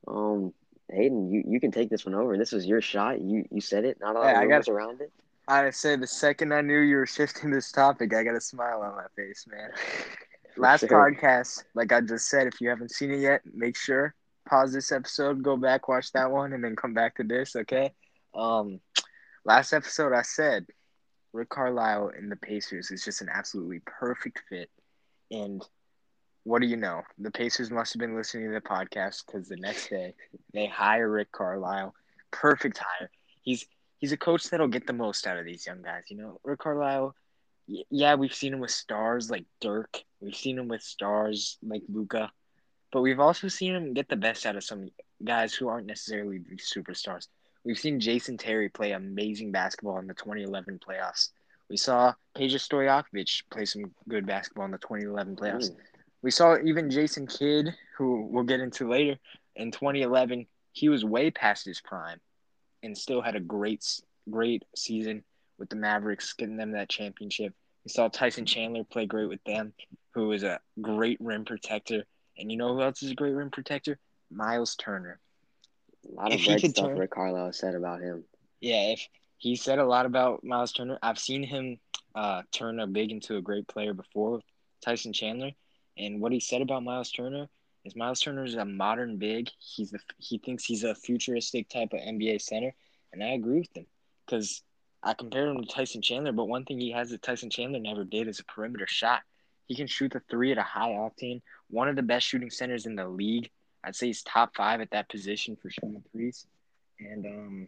Um, 0.08 0.54
Hayden, 0.90 1.32
you, 1.32 1.44
you 1.46 1.60
can 1.60 1.72
take 1.72 1.90
this 1.90 2.06
one 2.06 2.16
over. 2.16 2.38
This 2.38 2.52
was 2.52 2.66
your 2.66 2.82
shot. 2.82 3.22
You 3.22 3.46
you 3.52 3.62
said 3.62 3.86
it. 3.86 3.98
Not 4.00 4.16
a 4.16 4.20
lot 4.20 4.36
I 4.36 4.44
of 4.44 4.50
got- 4.50 4.68
around 4.70 5.02
it. 5.02 5.12
I 5.50 5.70
say 5.70 5.96
the 5.96 6.08
second 6.08 6.54
I 6.54 6.60
knew 6.60 6.80
you 6.80 6.98
were 6.98 7.06
shifting 7.06 7.52
this 7.52 7.72
topic, 7.72 8.14
I 8.14 8.24
got 8.24 8.36
a 8.36 8.42
smile 8.42 8.82
on 8.82 8.98
my 8.98 9.06
face, 9.16 9.46
man. 9.48 9.70
Last 10.58 10.82
sure. 10.82 10.90
podcast, 10.90 11.64
like 11.74 11.94
I 11.94 12.02
just 12.02 12.28
said, 12.28 12.48
if 12.48 12.60
you 12.60 12.68
haven't 12.68 12.92
seen 12.92 13.12
it 13.12 13.20
yet, 13.20 13.42
make 13.54 13.78
sure 13.78 14.14
pause 14.48 14.74
this 14.74 14.92
episode, 14.92 15.44
go 15.44 15.58
back, 15.58 15.88
watch 15.88 16.12
that 16.14 16.32
one, 16.32 16.54
and 16.54 16.64
then 16.64 16.76
come 16.76 16.94
back 16.94 17.16
to 17.16 17.24
this. 17.24 17.56
Okay. 17.56 17.94
Um, 18.34 18.80
last 19.46 19.74
episode 19.74 20.14
I 20.14 20.22
said 20.22 20.66
Rick 21.34 21.50
Carlisle 21.50 22.12
in 22.18 22.30
the 22.30 22.36
Pacers 22.36 22.92
is 22.92 23.04
just 23.04 23.22
an 23.22 23.30
absolutely 23.32 23.82
perfect 23.86 24.42
fit, 24.50 24.70
and 25.32 25.64
what 26.48 26.62
do 26.62 26.68
you 26.68 26.78
know? 26.78 27.02
The 27.20 27.30
Pacers 27.30 27.70
must 27.72 27.92
have 27.94 28.00
been 28.00 28.16
listening 28.16 28.48
to 28.48 28.54
the 28.54 28.62
podcast 28.62 29.26
because 29.26 29.50
the 29.50 29.58
next 29.58 29.90
day 29.90 30.14
they 30.54 30.66
hire 30.66 31.10
Rick 31.10 31.34
Carlisle. 31.34 31.94
Perfect 32.32 32.78
hire. 32.78 33.10
He's 33.42 33.68
he's 33.98 34.14
a 34.14 34.18
coach 34.18 34.50
that'll 34.50 34.70
get 34.70 34.88
the 34.88 34.94
most 34.94 35.28
out 35.28 35.38
of 35.38 35.44
these 35.44 35.66
young 35.66 35.82
guys. 35.82 36.04
You 36.08 36.18
know, 36.18 36.40
Rick 36.46 36.60
Carlisle. 36.60 37.14
Yeah, 37.68 38.16
we've 38.16 38.34
seen 38.34 38.54
him 38.54 38.62
with 38.62 38.72
stars 38.72 39.30
like 39.30 39.44
Dirk. 39.60 40.02
We've 40.22 40.36
seen 40.36 40.58
him 40.58 40.70
with 40.70 40.82
stars 40.82 41.58
like 41.62 41.84
Luka, 41.90 42.32
but 42.94 43.02
we've 43.02 43.20
also 43.20 43.50
seen 43.50 43.76
him 43.76 43.94
get 43.94 44.08
the 44.08 44.16
best 44.16 44.46
out 44.46 44.56
of 44.56 44.64
some 44.64 44.90
guys 45.22 45.54
who 45.54 45.68
aren't 45.68 45.88
necessarily 45.88 46.40
superstars. 46.56 47.28
We've 47.66 47.78
seen 47.78 48.00
Jason 48.00 48.38
Terry 48.38 48.70
play 48.70 48.94
amazing 48.94 49.52
basketball 49.52 50.00
in 50.00 50.08
the 50.08 50.14
2011 50.14 50.80
playoffs. 50.80 51.32
We 51.70 51.76
saw 51.76 52.14
Peja 52.38 52.56
Stojakovic 52.56 53.44
play 53.52 53.66
some 53.66 53.92
good 54.08 54.26
basketball 54.26 54.64
in 54.64 54.72
the 54.72 54.78
2011 54.78 55.36
playoffs. 55.36 55.72
Mm. 55.72 55.76
We 56.28 56.32
saw 56.32 56.58
even 56.62 56.92
Jason 56.92 57.26
Kidd, 57.26 57.74
who 57.98 58.28
we'll 58.30 58.44
get 58.44 58.60
into 58.60 58.90
later, 58.90 59.18
in 59.56 59.72
2011. 59.72 60.46
He 60.74 60.90
was 60.90 61.06
way 61.06 61.32
past 61.32 61.64
his 61.64 61.80
prime, 61.80 62.20
and 62.84 62.98
still 62.98 63.22
had 63.22 63.38
a 63.38 63.40
great, 63.40 64.02
great 64.30 64.66
season 64.76 65.24
with 65.58 65.70
the 65.70 65.78
Mavericks, 65.78 66.34
getting 66.34 66.58
them 66.58 66.74
that 66.74 66.90
championship. 66.90 67.54
We 67.86 67.92
saw 67.92 68.10
Tyson 68.10 68.46
Chandler 68.46 68.84
play 68.84 69.06
great 69.06 69.30
with 69.30 69.42
them, 69.46 69.72
who 70.16 70.34
is 70.34 70.44
a 70.44 70.60
great 70.82 71.18
rim 71.22 71.46
protector. 71.46 72.04
And 72.38 72.52
you 72.52 72.58
know 72.58 72.74
who 72.74 72.82
else 72.82 73.02
is 73.04 73.12
a 73.12 73.16
great 73.16 73.32
rim 73.34 73.50
protector? 73.50 73.98
Miles 74.30 74.76
Turner. 74.76 75.20
A 76.10 76.14
lot 76.14 76.28
of 76.28 76.34
If 76.34 76.42
he 76.42 76.48
great 76.48 76.72
stuff 76.72 76.88
turn- 76.88 76.98
Rick 76.98 77.12
Carlisle 77.12 77.54
said 77.54 77.74
about 77.74 78.02
him. 78.02 78.26
Yeah, 78.60 78.92
if 78.92 79.08
he 79.38 79.56
said 79.56 79.80
a 79.80 79.86
lot 79.86 80.06
about 80.06 80.44
Miles 80.44 80.74
Turner. 80.74 81.00
I've 81.02 81.20
seen 81.20 81.44
him 81.44 81.80
uh, 82.16 82.42
turn 82.52 82.82
a 82.82 82.86
big 82.86 83.12
into 83.12 83.38
a 83.38 83.42
great 83.42 83.70
player 83.70 83.94
before 83.94 84.32
with 84.32 84.44
Tyson 84.84 85.14
Chandler. 85.14 85.52
And 85.98 86.22
what 86.22 86.32
he 86.32 86.40
said 86.40 86.62
about 86.62 86.84
Miles 86.84 87.12
Turner 87.12 87.48
is 87.86 87.96
Miles 87.96 88.20
Turner 88.20 88.46
is 88.46 88.56
a 88.56 88.66
modern 88.66 89.18
big. 89.18 89.50
He's 89.60 89.92
the 89.92 90.00
he 90.18 90.38
thinks 90.38 90.66
he's 90.66 90.84
a 90.84 90.96
futuristic 90.96 91.70
type 91.70 91.94
of 91.94 92.00
NBA 92.00 92.42
center, 92.42 92.74
and 93.14 93.24
I 93.24 93.30
agree 93.30 93.60
with 93.60 93.76
him 93.76 93.86
because 94.26 94.64
I 95.04 95.14
compared 95.14 95.50
him 95.50 95.62
to 95.62 95.68
Tyson 95.68 96.02
Chandler. 96.02 96.32
But 96.32 96.46
one 96.48 96.66
thing 96.66 96.80
he 96.80 96.92
has 96.92 97.10
that 97.12 97.22
Tyson 97.22 97.50
Chandler 97.50 97.80
never 97.80 98.04
did 98.04 98.28
is 98.28 98.40
a 98.40 98.44
perimeter 98.46 98.88
shot. 98.88 99.22
He 99.66 99.76
can 99.76 99.88
shoot 99.88 100.12
the 100.14 100.22
three 100.30 100.52
at 100.52 100.58
a 100.58 100.64
high 100.64 100.92
octane. 100.92 101.42
One 101.70 101.90
of 101.90 101.96
the 101.96 102.04
best 102.04 102.28
shooting 102.28 102.50
centers 102.50 102.86
in 102.86 102.96
the 102.96 103.08
league. 103.08 103.50
I'd 103.84 103.96
say 103.96 104.08
he's 104.08 104.24
top 104.24 104.56
five 104.56 104.82
at 104.82 104.92
that 104.92 105.10
position 105.10 105.56
for 105.56 105.70
shooting 105.70 106.04
threes. 106.12 106.46
And 107.00 107.26
um, 107.26 107.68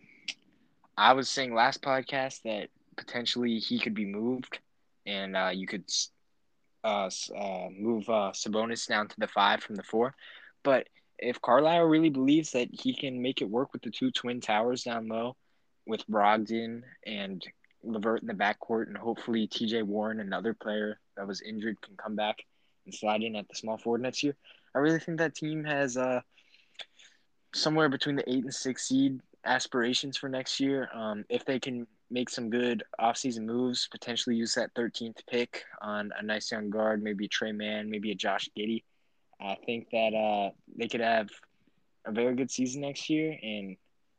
I 0.98 1.13
was 1.13 1.30
saying 1.30 1.54
last 1.54 1.82
podcast 1.82 2.42
that 2.44 2.70
potentially 2.98 3.60
he 3.60 3.80
could 3.80 3.94
be 3.94 4.06
moved, 4.06 4.60
and 5.06 5.38
uh, 5.38 5.52
you 5.54 5.68
could 5.68 5.86
uh, 6.84 7.10
uh, 7.36 7.68
move 7.78 8.10
uh, 8.10 8.32
Sabonis 8.34 8.88
down 8.88 9.08
to 9.08 9.15
the 9.20 9.28
five 9.28 9.62
from 9.62 9.76
the 9.76 9.84
four. 9.84 10.15
But 10.63 10.88
if 11.18 11.42
Carlisle 11.42 11.84
really 11.84 12.10
believes 12.10 12.52
that 12.52 12.70
he 12.72 12.94
can 12.94 13.22
make 13.22 13.42
it 13.42 13.50
work 13.50 13.74
with 13.74 13.82
the 13.82 13.92
two 13.92 14.12
twin 14.12 14.42
towers 14.42 14.84
down 14.84 15.08
low, 15.08 15.36
with 15.86 16.08
Brogdon 16.08 16.84
and 17.06 17.44
Levert 17.84 18.22
in 18.22 18.28
the 18.28 18.34
backcourt, 18.34 18.88
and 18.88 18.98
hopefully 18.98 19.48
T.J. 19.48 19.82
Warren, 19.84 20.20
another 20.20 20.54
player 20.54 21.00
that 21.18 21.28
was 21.28 21.42
injured, 21.42 21.82
can 21.82 21.96
come 21.98 22.15
back 22.15 22.38
and 22.86 22.94
slide 22.94 23.24
in 23.24 23.36
at 23.36 23.50
the 23.50 23.56
small 23.56 23.78
forward 23.78 24.02
next 24.02 24.24
year. 24.24 24.36
I 24.76 24.80
really 24.80 25.00
think 25.00 25.18
that 25.18 25.36
team 25.36 25.63
has 25.63 25.98
uh, 25.98 26.22
somewhere 27.54 27.89
between 27.89 28.15
the 28.15 28.30
eight 28.30 28.44
and 28.44 28.54
six 28.54 28.88
seed 28.88 29.20
aspirations 29.44 30.18
for 30.18 30.30
next 30.30 30.60
year. 30.60 30.89
Um, 30.94 31.26
if 31.30 31.44
they 31.44 31.60
can 31.60 31.88
make 32.12 32.30
some 32.30 32.50
good 32.50 32.84
offseason 33.00 33.43
moves, 33.43 33.88
potentially 33.91 34.36
use 34.36 34.56
that 34.56 34.74
13th 34.74 35.19
pick 35.28 35.63
on 35.82 36.12
a 36.17 36.24
nice 36.24 36.52
young 36.52 36.69
guard, 36.69 37.04
maybe 37.04 37.28
Tre 37.28 37.52
Mann, 37.52 37.89
maybe 37.89 38.12
a 38.12 38.15
Josh 38.15 38.50
Giddey, 38.58 38.84
I 39.41 39.56
think 39.65 39.89
that 39.91 40.13
uh, 40.13 40.52
they 40.76 40.88
could 40.88 41.02
have 41.02 41.30
a 42.06 42.12
very 42.12 42.36
good 42.36 42.52
season 42.52 42.82
next 42.82 43.10
year. 43.10 43.38
And 43.41 43.78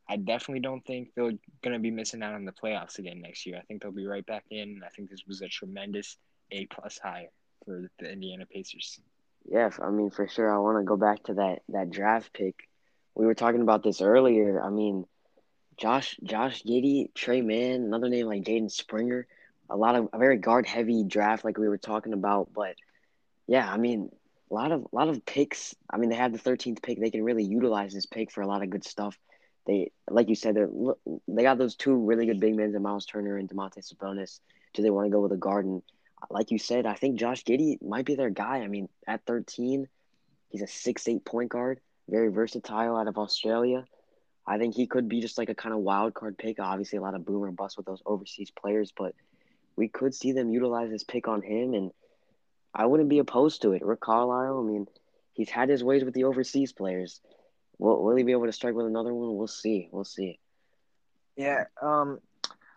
I 0.09 0.17
definitely 0.17 0.61
don't 0.61 0.85
think 0.85 1.09
they're 1.15 1.31
going 1.61 1.73
to 1.73 1.79
be 1.79 1.91
missing 1.91 2.23
out 2.23 2.33
on 2.33 2.45
the 2.45 2.51
playoffs 2.51 2.97
again 2.97 3.21
next 3.21 3.45
year. 3.45 3.57
I 3.57 3.61
think 3.61 3.81
they'll 3.81 3.91
be 3.91 4.07
right 4.07 4.25
back 4.25 4.45
in. 4.49 4.81
I 4.85 4.89
think 4.89 5.09
this 5.09 5.23
was 5.27 5.41
a 5.41 5.47
tremendous 5.47 6.17
A 6.51 6.65
plus 6.67 6.97
hire 6.97 7.29
for 7.65 7.89
the 7.99 8.11
Indiana 8.11 8.45
Pacers. 8.45 8.99
Yeah, 9.45 9.69
I 9.81 9.89
mean 9.89 10.11
for 10.11 10.27
sure. 10.27 10.53
I 10.53 10.59
want 10.59 10.79
to 10.79 10.83
go 10.83 10.97
back 10.97 11.23
to 11.23 11.33
that 11.35 11.59
that 11.69 11.89
draft 11.89 12.31
pick. 12.33 12.55
We 13.15 13.25
were 13.25 13.33
talking 13.33 13.61
about 13.61 13.83
this 13.83 14.01
earlier. 14.01 14.61
I 14.61 14.69
mean, 14.69 15.05
Josh 15.77 16.17
Josh 16.23 16.63
Giddey, 16.63 17.13
Tre 17.13 17.41
Mann, 17.41 17.83
another 17.83 18.09
name 18.09 18.27
like 18.27 18.43
Jaden 18.43 18.71
Springer. 18.71 19.27
A 19.69 19.77
lot 19.77 19.95
of 19.95 20.09
a 20.13 20.17
very 20.17 20.37
guard 20.37 20.67
heavy 20.67 21.03
draft, 21.03 21.45
like 21.45 21.57
we 21.57 21.69
were 21.69 21.77
talking 21.77 22.13
about. 22.13 22.49
But 22.53 22.75
yeah, 23.47 23.71
I 23.71 23.77
mean, 23.77 24.09
a 24.49 24.53
lot 24.53 24.71
of 24.71 24.85
a 24.91 24.95
lot 24.95 25.09
of 25.09 25.25
picks. 25.25 25.75
I 25.89 25.97
mean, 25.97 26.09
they 26.09 26.15
have 26.15 26.33
the 26.33 26.37
thirteenth 26.37 26.81
pick. 26.81 26.99
They 26.99 27.11
can 27.11 27.23
really 27.23 27.43
utilize 27.43 27.93
this 27.93 28.05
pick 28.05 28.31
for 28.31 28.41
a 28.41 28.47
lot 28.47 28.63
of 28.63 28.69
good 28.69 28.83
stuff. 28.83 29.17
They, 29.65 29.91
like 30.09 30.29
you 30.29 30.35
said, 30.35 30.55
they 30.55 30.65
they 31.27 31.43
got 31.43 31.57
those 31.57 31.75
two 31.75 31.95
really 31.95 32.25
good 32.25 32.39
big 32.39 32.55
men, 32.55 32.79
Miles 32.81 33.05
Turner 33.05 33.37
and 33.37 33.49
Domantas 33.49 33.93
Sabonis. 33.93 34.39
Do 34.73 34.81
they 34.81 34.89
want 34.89 35.05
to 35.05 35.11
go 35.11 35.21
with 35.21 35.31
a 35.31 35.37
guard? 35.37 35.65
And 35.65 35.81
uh, 36.21 36.27
like 36.29 36.51
you 36.51 36.59
said, 36.59 36.85
I 36.85 36.93
think 36.93 37.19
Josh 37.19 37.43
Giddey 37.43 37.81
might 37.81 38.05
be 38.05 38.15
their 38.15 38.29
guy. 38.29 38.57
I 38.59 38.67
mean, 38.67 38.89
at 39.07 39.25
13, 39.25 39.87
he's 40.49 40.61
a 40.61 40.67
six-eight 40.67 41.25
point 41.25 41.49
guard, 41.49 41.79
very 42.09 42.29
versatile 42.29 42.97
out 42.97 43.07
of 43.07 43.17
Australia. 43.17 43.85
I 44.45 44.57
think 44.57 44.75
he 44.75 44.87
could 44.87 45.07
be 45.07 45.21
just 45.21 45.37
like 45.37 45.49
a 45.49 45.55
kind 45.55 45.73
of 45.73 45.81
wild 45.81 46.13
card 46.13 46.37
pick. 46.37 46.59
Obviously, 46.59 46.97
a 46.97 47.01
lot 47.01 47.15
of 47.15 47.25
boomer 47.25 47.47
and 47.47 47.57
bust 47.57 47.77
with 47.77 47.85
those 47.85 48.01
overseas 48.05 48.51
players, 48.51 48.91
but 48.95 49.13
we 49.75 49.87
could 49.87 50.13
see 50.13 50.31
them 50.31 50.49
utilize 50.49 50.89
this 50.89 51.03
pick 51.03 51.27
on 51.27 51.41
him. 51.41 51.73
And 51.73 51.91
I 52.73 52.85
wouldn't 52.85 53.09
be 53.09 53.19
opposed 53.19 53.61
to 53.61 53.73
it. 53.73 53.85
Rick 53.85 54.01
Carlisle, 54.01 54.59
I 54.59 54.63
mean, 54.63 54.87
he's 55.33 55.49
had 55.49 55.69
his 55.69 55.83
ways 55.83 56.03
with 56.03 56.13
the 56.13 56.23
overseas 56.23 56.73
players. 56.73 57.21
Will, 57.77 58.03
will 58.03 58.15
he 58.15 58.23
be 58.23 58.31
able 58.31 58.45
to 58.45 58.51
strike 58.51 58.73
with 58.73 58.85
another 58.85 59.13
one? 59.13 59.35
We'll 59.37 59.47
see. 59.47 59.89
We'll 59.91 60.03
see. 60.03 60.39
Yeah. 61.35 61.65
Um. 61.81 62.19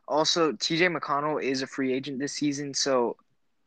Also, 0.06 0.52
T.J. 0.52 0.88
McConnell 0.88 1.42
is 1.42 1.62
a 1.62 1.66
free 1.66 1.92
agent 1.92 2.18
this 2.18 2.34
season, 2.34 2.74
so 2.74 3.16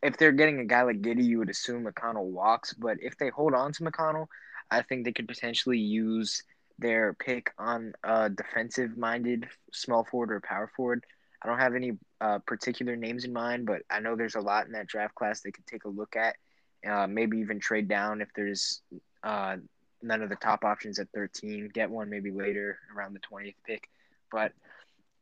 if 0.04 0.18
they're 0.18 0.32
getting 0.32 0.60
a 0.60 0.66
guy 0.66 0.84
like 0.84 1.02
Giddey, 1.02 1.24
you 1.24 1.40
would 1.40 1.50
assume 1.50 1.86
McConnell 1.86 2.26
walks. 2.26 2.74
But 2.74 2.98
if 3.02 3.18
they 3.18 3.30
hold 3.30 3.54
on 3.54 3.74
to 3.74 3.84
McConnell, 3.84 4.28
I 4.70 4.82
think 4.84 5.04
they 5.04 5.12
could 5.12 5.28
potentially 5.28 5.80
use 5.80 6.44
their 6.80 7.14
pick 7.14 7.52
on 7.58 7.94
a 8.04 8.30
defensive-minded 8.30 9.48
small 9.72 10.04
forward 10.04 10.32
or 10.32 10.42
power 10.42 10.72
forward. 10.76 11.06
I 11.42 11.48
don't 11.48 11.60
have 11.60 11.76
any 11.76 11.94
uh, 12.20 12.40
particular 12.40 12.96
names 12.96 13.24
in 13.24 13.34
mind, 13.34 13.66
but 13.66 13.84
I 13.90 14.00
know 14.00 14.16
there's 14.16 14.36
a 14.36 14.42
lot 14.42 14.66
in 14.66 14.74
that 14.74 14.88
draft 14.88 15.16
class 15.16 15.42
they 15.42 15.52
could 15.52 15.68
take 15.68 15.86
a 15.86 15.90
look 15.90 16.16
at. 16.16 16.36
Uh, 16.88 17.08
maybe 17.08 17.38
even 17.40 17.60
trade 17.60 17.88
down 17.88 18.22
if 18.22 18.30
there's 18.36 18.82
uh, 19.24 19.58
none 20.02 20.22
of 20.22 20.30
the 20.30 20.36
top 20.36 20.64
options 20.64 21.00
at 21.00 21.10
13. 21.14 21.70
Get 21.74 21.90
one 21.90 22.10
maybe 22.10 22.32
later 22.32 22.80
around 22.96 23.14
the 23.14 23.20
20th 23.20 23.56
pick. 23.66 23.90
But 24.32 24.54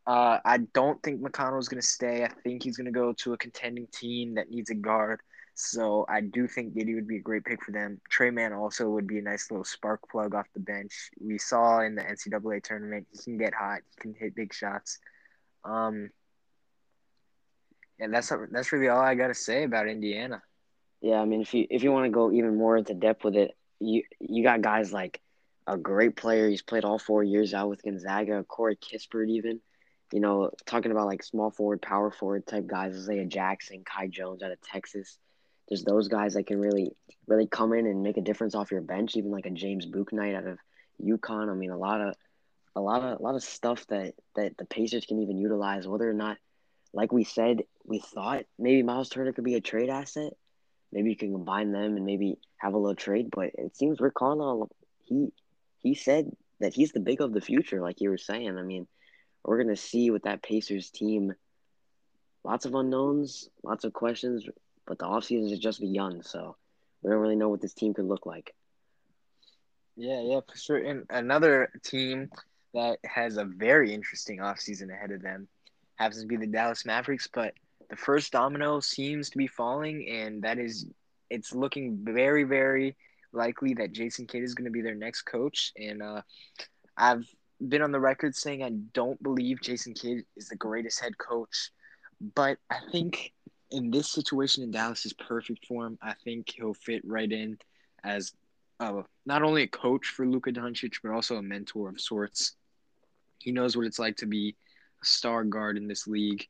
uh, 0.08 0.40
I 0.46 0.58
don't 0.74 1.02
think 1.02 1.22
McConnell 1.22 1.60
is 1.60 1.68
going 1.68 1.82
to 1.82 1.88
stay. 1.88 2.24
I 2.24 2.30
think 2.44 2.64
he's 2.64 2.78
going 2.78 2.86
to 2.86 2.92
go 2.92 3.14
to 3.14 3.34
a 3.34 3.38
contending 3.38 3.88
team 3.88 4.36
that 4.36 4.52
needs 4.52 4.70
a 4.70 4.76
guard. 4.76 5.22
So 5.56 6.06
I 6.10 6.20
do 6.20 6.48
think 6.48 6.76
Giddey 6.76 6.96
would 6.96 7.08
be 7.08 7.18
a 7.18 7.22
great 7.22 7.46
pick 7.46 7.64
for 7.64 7.72
them. 7.72 8.02
Tre 8.10 8.30
Mann 8.30 8.52
also 8.52 8.90
would 8.90 9.08
be 9.08 9.20
a 9.20 9.22
nice 9.22 9.50
little 9.50 9.64
spark 9.64 10.02
plug 10.10 10.36
off 10.36 10.48
the 10.54 10.60
bench. 10.60 11.10
We 11.20 11.38
saw 11.38 11.80
in 11.80 11.96
the 11.96 12.02
NCAA 12.02 12.62
tournament 12.62 13.08
he 13.12 13.18
can 13.20 13.38
get 13.38 13.54
hot, 13.54 13.80
he 13.96 14.02
can 14.02 14.14
hit 14.14 14.36
big 14.36 14.54
shots. 14.54 15.00
Um, 15.64 16.10
and 18.00 18.14
that's 18.14 18.32
that's 18.52 18.74
really 18.74 18.90
all 18.90 19.00
I 19.00 19.16
got 19.16 19.28
to 19.28 19.34
say 19.34 19.64
about 19.64 19.88
Indiana. 19.88 20.44
Yeah, 21.02 21.22
I 21.22 21.26
mean, 21.26 21.42
if 21.42 21.54
you 21.54 21.66
if 21.70 21.84
you 21.84 21.92
want 21.94 22.06
to 22.06 22.12
go 22.12 22.32
even 22.34 22.58
more 22.58 22.76
into 22.76 22.94
depth 22.94 23.24
with 23.24 23.36
it, 23.36 23.56
you 23.80 24.04
you 24.20 24.44
got 24.44 24.62
guys 24.62 24.92
like 24.92 25.22
a 25.68 25.78
great 25.78 26.18
player. 26.18 26.50
He's 26.50 26.62
played 26.62 26.84
all 26.84 27.00
four 27.00 27.24
years 27.24 27.54
out 27.54 27.70
with 27.70 27.82
Gonzaga. 27.82 28.44
Corey 28.44 28.76
Kispert, 28.76 29.30
even 29.30 29.62
you 30.12 30.20
know, 30.20 30.52
talking 30.66 30.92
about 30.92 31.08
like 31.08 31.24
small 31.24 31.52
forward, 31.52 31.82
power 31.82 32.12
forward 32.12 32.46
type 32.46 32.68
guys, 32.68 32.96
Isaiah 32.96 33.26
Jackson, 33.26 33.84
Kai 33.86 34.08
Jones 34.08 34.44
out 34.44 34.52
of 34.52 34.62
Texas. 34.62 35.18
There's 35.68 35.84
those 35.84 36.08
guys 36.08 36.36
that 36.36 36.48
can 36.48 36.60
really, 36.60 36.92
really 37.28 37.48
come 37.48 37.74
in 37.74 37.88
and 37.88 38.04
make 38.04 38.18
a 38.18 38.22
difference 38.22 38.56
off 38.56 38.72
your 38.72 38.82
bench. 38.82 39.16
Even 39.16 39.32
like 39.32 39.46
a 39.46 39.52
James 39.52 39.86
Bouknight 39.86 40.36
out 40.36 40.48
of 40.48 40.60
UConn. 41.04 41.50
I 41.50 41.56
mean, 41.56 41.72
a 41.72 41.78
lot 41.78 42.02
of, 42.02 42.16
a 42.76 42.82
lot 42.82 43.02
of, 43.02 43.20
a 43.20 43.24
lot 43.24 43.36
of 43.36 43.44
stuff 43.44 43.86
that 43.88 44.14
that 44.36 44.58
the 44.58 44.66
Pacers 44.66 45.06
can 45.06 45.22
even 45.22 45.38
utilize. 45.38 45.88
Whether 45.88 46.10
or 46.10 46.14
not, 46.14 46.38
like 46.94 47.12
we 47.12 47.24
said, 47.24 47.64
we 47.84 48.00
thought 48.00 48.46
maybe 48.60 48.84
Miles 48.84 49.10
Turner 49.10 49.34
could 49.34 49.44
be 49.44 49.56
a 49.56 49.62
trade 49.62 49.90
asset. 49.90 50.34
Maybe 50.92 51.10
you 51.10 51.18
can 51.18 51.32
combine 51.32 51.72
them 51.72 51.98
and 51.98 52.06
maybe 52.06 52.38
have 52.58 52.74
a 52.74 52.78
little 52.78 52.96
trade. 52.96 53.30
But 53.32 53.52
it 53.56 53.76
seems 53.76 54.00
Rick 54.00 54.16
Carlisle, 54.16 54.70
he 55.04 55.30
he 55.80 55.96
said 55.96 56.32
that 56.60 56.74
he's 56.74 56.92
the 56.92 57.00
big 57.00 57.22
of 57.22 57.34
the 57.34 57.42
future, 57.42 57.82
like 57.82 58.02
you 58.02 58.10
were 58.10 58.18
saying. 58.18 58.58
I 58.58 58.62
mean, 58.62 58.88
we're 59.44 59.62
gonna 59.62 59.76
see 59.76 60.12
with 60.12 60.24
that 60.24 60.44
Pacers 60.44 60.92
team. 60.92 61.34
Lots 62.44 62.66
of 62.66 62.76
unknowns, 62.76 63.50
lots 63.64 63.86
of 63.86 63.94
questions, 63.94 64.48
but 64.88 65.00
the 65.00 65.06
offseason 65.06 65.50
has 65.50 65.60
just 65.60 65.80
begun, 65.80 66.24
so 66.24 66.56
we 67.02 67.10
don't 67.10 67.20
really 67.20 67.36
know 67.36 67.50
what 67.50 67.62
this 67.62 67.74
team 67.74 67.94
could 67.94 68.06
look 68.06 68.26
like. 68.26 68.54
Yeah, 69.96 70.22
yeah, 70.22 70.40
for 70.48 70.58
sure. 70.58 70.78
And 70.78 71.06
another 71.10 71.72
team 71.84 72.30
that 72.74 73.00
has 73.06 73.38
a 73.38 73.46
very 73.46 73.94
interesting 73.94 74.40
offseason 74.40 74.92
ahead 74.94 75.12
of 75.12 75.22
them 75.22 75.48
happens 75.96 76.22
to 76.22 76.28
be 76.28 76.36
the 76.36 76.48
Dallas 76.48 76.86
Mavericks, 76.86 77.28
but 77.34 77.54
the 77.90 77.96
first 77.96 78.32
domino 78.32 78.80
seems 78.80 79.30
to 79.30 79.38
be 79.38 79.48
falling, 79.48 80.08
and 80.10 80.42
that 80.44 80.58
is 80.58 80.88
it's 81.30 81.54
looking 81.54 82.00
very, 82.02 82.44
very 82.44 82.96
likely 83.32 83.74
that 83.76 83.92
Jason 83.92 84.28
Kidd 84.28 84.44
is 84.44 84.54
going 84.54 84.66
to 84.66 84.72
be 84.72 84.82
their 84.82 84.96
next 84.96 85.24
coach. 85.24 85.72
And 85.78 86.02
uh, 86.02 86.22
I've 86.98 87.28
been 87.68 87.82
on 87.82 87.92
the 87.92 88.00
record 88.00 88.36
saying 88.36 88.64
I 88.64 88.70
don't 88.94 89.22
believe 89.22 89.62
Jason 89.62 89.94
Kidd 89.94 90.26
is 90.36 90.50
the 90.50 90.56
greatest 90.56 91.02
head 91.02 91.18
coach, 91.18 91.72
but 92.34 92.58
I 92.70 92.78
think 92.92 93.34
in 93.72 93.92
this 93.92 94.10
situation 94.10 94.64
in 94.64 94.72
Dallas 94.72 95.06
is 95.06 95.14
perfect 95.14 95.66
for 95.66 95.86
him. 95.86 95.98
I 96.02 96.14
think 96.14 96.52
he'll 96.56 96.74
fit 96.74 97.02
right 97.06 97.32
in 97.32 97.58
as 98.04 98.34
uh, 98.80 99.02
not 99.26 99.42
only 99.42 99.64
a 99.64 99.68
coach 99.68 100.08
for 100.08 100.26
Luka 100.26 100.52
Doncic, 100.52 100.96
but 101.04 101.12
also 101.12 101.38
a 101.38 101.42
mentor 101.42 101.90
of 101.90 102.00
sorts. 102.00 102.56
He 103.40 103.52
knows 103.52 103.76
what 103.76 103.86
it's 103.86 104.00
like 104.00 104.18
to 104.18 104.26
be 104.26 104.56
a 105.02 105.06
star 105.06 105.44
guard 105.44 105.78
in 105.78 105.88
this 105.88 106.08
league, 106.08 106.48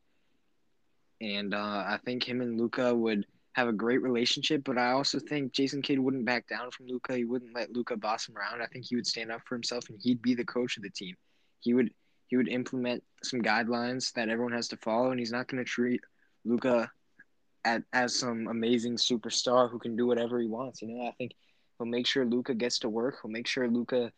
and 1.22 1.54
uh, 1.54 1.84
I 1.88 2.00
think 2.04 2.28
him 2.28 2.42
and 2.42 2.60
Luka 2.60 2.94
would 2.94 3.26
have 3.54 3.68
a 3.70 3.74
great 3.74 4.02
relationship, 4.02 4.64
but 4.66 4.78
I 4.78 4.92
also 4.92 5.18
think 5.18 5.54
Jason 5.54 5.82
Kidd 5.82 5.98
wouldn't 5.98 6.26
back 6.26 6.46
down 6.48 6.72
from 6.72 6.88
Luka. 6.88 7.16
He 7.16 7.24
wouldn't 7.24 7.56
let 7.56 7.72
Luka 7.72 7.96
boss 7.96 8.28
him 8.28 8.38
around. 8.38 8.62
I 8.62 8.66
think 8.66 8.84
he 8.86 8.98
would 8.98 9.08
stand 9.08 9.32
up 9.32 9.42
for 9.46 9.56
himself 9.56 9.88
and 9.88 9.98
he'd 10.02 10.22
be 10.22 10.36
the 10.36 10.44
coach 10.44 10.76
of 10.76 10.84
the 10.84 10.90
team. 10.90 11.16
He 11.62 11.74
would 11.74 11.92
he 12.28 12.36
would 12.38 12.50
implement 12.50 13.04
some 13.24 13.42
guidelines 13.42 14.12
that 14.14 14.30
everyone 14.30 14.52
has 14.52 14.68
to 14.70 14.78
follow, 14.78 15.12
and 15.12 15.20
he's 15.20 15.32
not 15.32 15.48
going 15.48 15.64
to 15.64 15.70
treat 15.70 16.02
Luka 16.44 16.92
at, 17.66 17.84
as 17.92 18.16
some 18.16 18.48
amazing 18.48 18.96
superstar 18.96 19.70
who 19.70 19.80
can 19.80 19.96
do 19.96 20.08
whatever 20.08 20.40
he 20.40 20.48
wants. 20.48 20.82
You 20.82 20.90
know, 20.90 21.06
I 21.06 21.12
think 21.18 21.34
he'll 21.78 21.88
make 21.88 22.08
sure 22.08 22.24
Luka 22.24 22.54
gets 22.54 22.80
to 22.80 22.90
work. 22.90 23.18
He'll 23.22 23.32
make 23.32 23.48
sure 23.48 23.68
Luka 23.68 24.12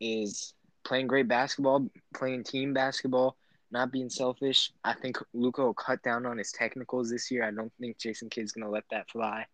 is 0.00 0.52
playing 0.84 1.06
great 1.06 1.28
basketball, 1.28 1.88
playing 2.14 2.44
team 2.44 2.74
basketball, 2.74 3.36
not 3.70 3.92
being 3.92 4.10
selfish. 4.10 4.72
I 4.84 4.94
think 4.94 5.16
Luka 5.32 5.62
will 5.62 5.74
cut 5.74 6.02
down 6.02 6.26
on 6.26 6.36
his 6.36 6.52
technicals 6.52 7.08
this 7.10 7.30
year. 7.30 7.44
I 7.44 7.50
don't 7.50 7.72
think 7.80 7.98
Jason 7.98 8.28
Kidd's 8.28 8.52
gonna 8.52 8.70
let 8.70 8.84
that 8.90 9.10
fly. 9.10 9.46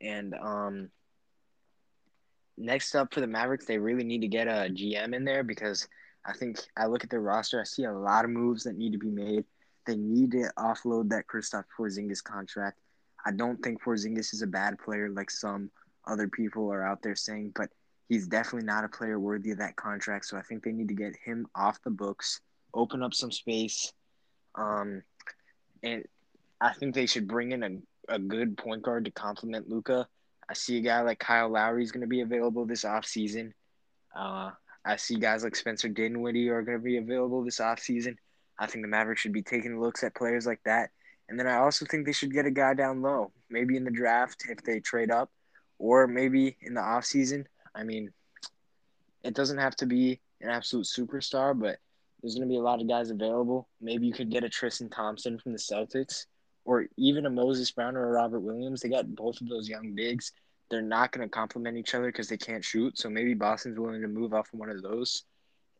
And 0.00 0.34
um, 0.34 0.90
next 2.58 2.94
up 2.94 3.14
for 3.14 3.20
the 3.20 3.26
Mavericks, 3.26 3.66
they 3.66 3.78
really 3.78 4.04
need 4.04 4.20
to 4.20 4.28
get 4.28 4.48
a 4.48 4.68
GM 4.70 5.14
in 5.14 5.24
there 5.24 5.42
because 5.42 5.88
I 6.24 6.32
think 6.32 6.58
I 6.76 6.86
look 6.86 7.04
at 7.04 7.10
their 7.10 7.20
roster, 7.20 7.60
I 7.60 7.64
see 7.64 7.84
a 7.84 7.92
lot 7.92 8.24
of 8.24 8.30
moves 8.30 8.64
that 8.64 8.76
need 8.76 8.92
to 8.92 8.98
be 8.98 9.10
made. 9.10 9.44
They 9.86 9.96
need 9.96 10.32
to 10.32 10.50
offload 10.58 11.08
that 11.10 11.26
Kristaps 11.26 11.64
Porzingis 11.78 12.22
contract. 12.22 12.78
I 13.24 13.32
don't 13.32 13.62
think 13.62 13.82
Porzingis 13.82 14.32
is 14.32 14.42
a 14.42 14.46
bad 14.46 14.78
player 14.78 15.08
like 15.10 15.30
some 15.30 15.70
other 16.06 16.28
people 16.28 16.72
are 16.72 16.84
out 16.84 17.02
there 17.02 17.14
saying, 17.14 17.52
but 17.54 17.70
he's 18.08 18.26
definitely 18.26 18.66
not 18.66 18.84
a 18.84 18.88
player 18.88 19.18
worthy 19.18 19.50
of 19.52 19.58
that 19.58 19.76
contract. 19.76 20.26
So 20.26 20.36
I 20.36 20.42
think 20.42 20.62
they 20.62 20.72
need 20.72 20.88
to 20.88 20.94
get 20.94 21.14
him 21.24 21.46
off 21.54 21.82
the 21.82 21.90
books 21.90 22.40
open 22.74 23.02
up 23.02 23.14
some 23.14 23.30
space. 23.30 23.92
Um, 24.54 25.02
and 25.82 26.04
I 26.60 26.72
think 26.72 26.94
they 26.94 27.06
should 27.06 27.28
bring 27.28 27.52
in 27.52 27.62
a, 27.62 28.14
a 28.14 28.18
good 28.18 28.56
point 28.56 28.82
guard 28.82 29.04
to 29.04 29.10
complement 29.10 29.68
Luka. 29.68 30.06
I 30.48 30.54
see 30.54 30.78
a 30.78 30.80
guy 30.80 31.00
like 31.02 31.18
Kyle 31.18 31.48
Lowry 31.48 31.82
is 31.82 31.92
going 31.92 32.02
to 32.02 32.06
be 32.06 32.20
available 32.20 32.66
this 32.66 32.84
offseason. 32.84 33.52
Uh, 34.14 34.50
I 34.84 34.96
see 34.96 35.16
guys 35.16 35.44
like 35.44 35.56
Spencer 35.56 35.88
Dinwiddie 35.88 36.48
are 36.50 36.62
going 36.62 36.78
to 36.78 36.84
be 36.84 36.98
available 36.98 37.44
this 37.44 37.60
offseason. 37.60 38.16
I 38.62 38.66
think 38.66 38.84
the 38.84 38.88
Mavericks 38.88 39.20
should 39.20 39.32
be 39.32 39.42
taking 39.42 39.80
looks 39.80 40.02
at 40.04 40.14
players 40.14 40.46
like 40.46 40.60
that. 40.64 40.90
And 41.28 41.38
then 41.38 41.46
I 41.46 41.56
also 41.56 41.84
think 41.86 42.06
they 42.06 42.12
should 42.12 42.32
get 42.32 42.46
a 42.46 42.50
guy 42.50 42.74
down 42.74 43.02
low, 43.02 43.32
maybe 43.50 43.76
in 43.76 43.84
the 43.84 43.90
draft 43.90 44.44
if 44.48 44.62
they 44.62 44.80
trade 44.80 45.10
up, 45.10 45.30
or 45.78 46.06
maybe 46.06 46.56
in 46.60 46.74
the 46.74 46.80
offseason. 46.80 47.44
I 47.74 47.84
mean, 47.84 48.10
it 49.22 49.34
doesn't 49.34 49.58
have 49.58 49.76
to 49.76 49.86
be 49.86 50.20
an 50.40 50.48
absolute 50.48 50.86
superstar, 50.86 51.58
but– 51.58 51.78
there's 52.22 52.36
going 52.36 52.46
to 52.46 52.52
be 52.52 52.58
a 52.58 52.62
lot 52.62 52.80
of 52.80 52.88
guys 52.88 53.10
available. 53.10 53.68
Maybe 53.80 54.06
you 54.06 54.12
could 54.12 54.30
get 54.30 54.44
a 54.44 54.48
Tristan 54.48 54.88
Thompson 54.88 55.38
from 55.38 55.52
the 55.52 55.58
Celtics 55.58 56.26
or 56.64 56.86
even 56.96 57.26
a 57.26 57.30
Moses 57.30 57.70
Brown 57.72 57.96
or 57.96 58.08
a 58.08 58.12
Robert 58.12 58.40
Williams. 58.40 58.80
They 58.80 58.88
got 58.88 59.12
both 59.14 59.40
of 59.40 59.48
those 59.48 59.68
young 59.68 59.94
bigs. 59.94 60.32
They're 60.70 60.80
not 60.80 61.10
going 61.10 61.26
to 61.26 61.30
complement 61.30 61.76
each 61.76 61.94
other 61.94 62.06
because 62.06 62.28
they 62.28 62.36
can't 62.36 62.64
shoot. 62.64 62.96
So 62.96 63.10
maybe 63.10 63.34
Boston's 63.34 63.78
willing 63.78 64.02
to 64.02 64.08
move 64.08 64.32
off 64.32 64.52
of 64.52 64.60
one 64.60 64.70
of 64.70 64.82
those 64.82 65.24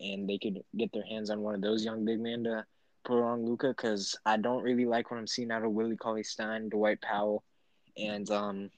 and 0.01 0.29
they 0.29 0.37
could 0.37 0.61
get 0.77 0.93
their 0.93 1.05
hands 1.05 1.31
on 1.31 1.41
one 1.41 1.55
of 1.55 1.61
those 1.61 1.85
young 1.85 2.05
big 2.05 2.19
men 2.19 2.43
to 2.43 2.65
put 3.05 3.23
on 3.23 3.45
Luka 3.45 3.69
because 3.69 4.17
I 4.25 4.37
don't 4.37 4.63
really 4.63 4.87
like 4.87 5.11
what 5.11 5.19
I'm 5.19 5.27
seeing 5.27 5.51
out 5.51 5.65
of 5.65 5.73
Willie 5.73 5.97
Cauley 5.97 6.23
Stein, 6.23 6.69
Dwight 6.69 7.01
Powell. 7.01 7.43
And 7.97 8.31
um, 8.31 8.71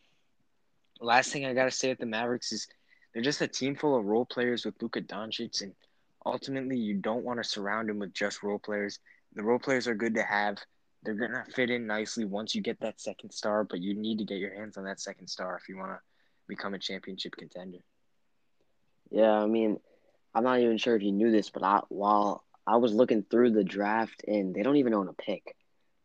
last 1.01 1.33
thing 1.33 1.47
I 1.47 1.55
got 1.55 1.65
to 1.65 1.71
say 1.71 1.91
at 1.91 1.99
the 1.99 2.07
Mavericks 2.07 2.53
is 2.53 2.67
they're 3.13 3.23
just 3.23 3.41
a 3.41 3.49
team 3.49 3.77
full 3.77 3.97
of 3.97 4.05
role 4.05 4.27
players 4.27 4.65
with 4.65 4.81
Luka 4.81 5.01
Doncic 5.01 5.63
and– 5.63 5.73
ultimately 6.27 6.77
you 6.77 6.95
don't 6.95 7.25
want 7.25 7.43
to 7.43 7.49
surround 7.49 7.91
him 7.91 7.99
with 7.99 8.15
just 8.15 8.43
role 8.43 8.59
players. 8.59 8.99
The 9.35 9.43
role 9.43 9.59
players 9.59 9.87
are 9.87 9.95
good 9.95 10.15
to 10.15 10.23
have. 10.23 10.59
They're 11.03 11.15
gonna 11.15 11.45
fit 11.55 11.71
in 11.71 11.87
nicely 11.87 12.25
once 12.25 12.55
you 12.55 12.63
get 12.63 12.81
that 12.81 13.01
second 13.01 13.31
star, 13.31 13.65
but 13.65 13.81
you 13.81 13.95
need 13.95 14.19
to 14.19 14.25
get 14.25 14.39
your 14.39 14.55
hands 14.55 14.77
on 14.77 14.85
that 14.85 15.01
second 15.01 15.29
star 15.29 15.57
if 15.57 15.69
you 15.69 15.77
want 15.77 15.91
to 15.91 15.99
become 16.49 16.75
a 16.75 16.79
championship 16.79 17.35
contender. 17.37 17.79
Yeah, 19.11 19.33
I 19.33 19.47
mean, 19.47 19.79
I'm 20.35 20.45
not 20.45 20.61
even 20.61 20.79
sure 20.79 20.97
if 20.97 21.03
you 21.03 21.13
knew 21.13 21.31
this, 21.31 21.51
but 21.51 21.63
I, 21.63 21.83
while 21.89 22.45
I 22.67 22.77
was 22.77 22.93
looking 22.93 23.23
through 23.23 23.51
the 23.51 23.65
draft, 23.65 24.25
and 24.27 24.55
they 24.55 24.63
don't 24.63 24.77
even 24.77 24.95
own 24.95 25.09
a 25.09 25.13
pick, 25.13 25.57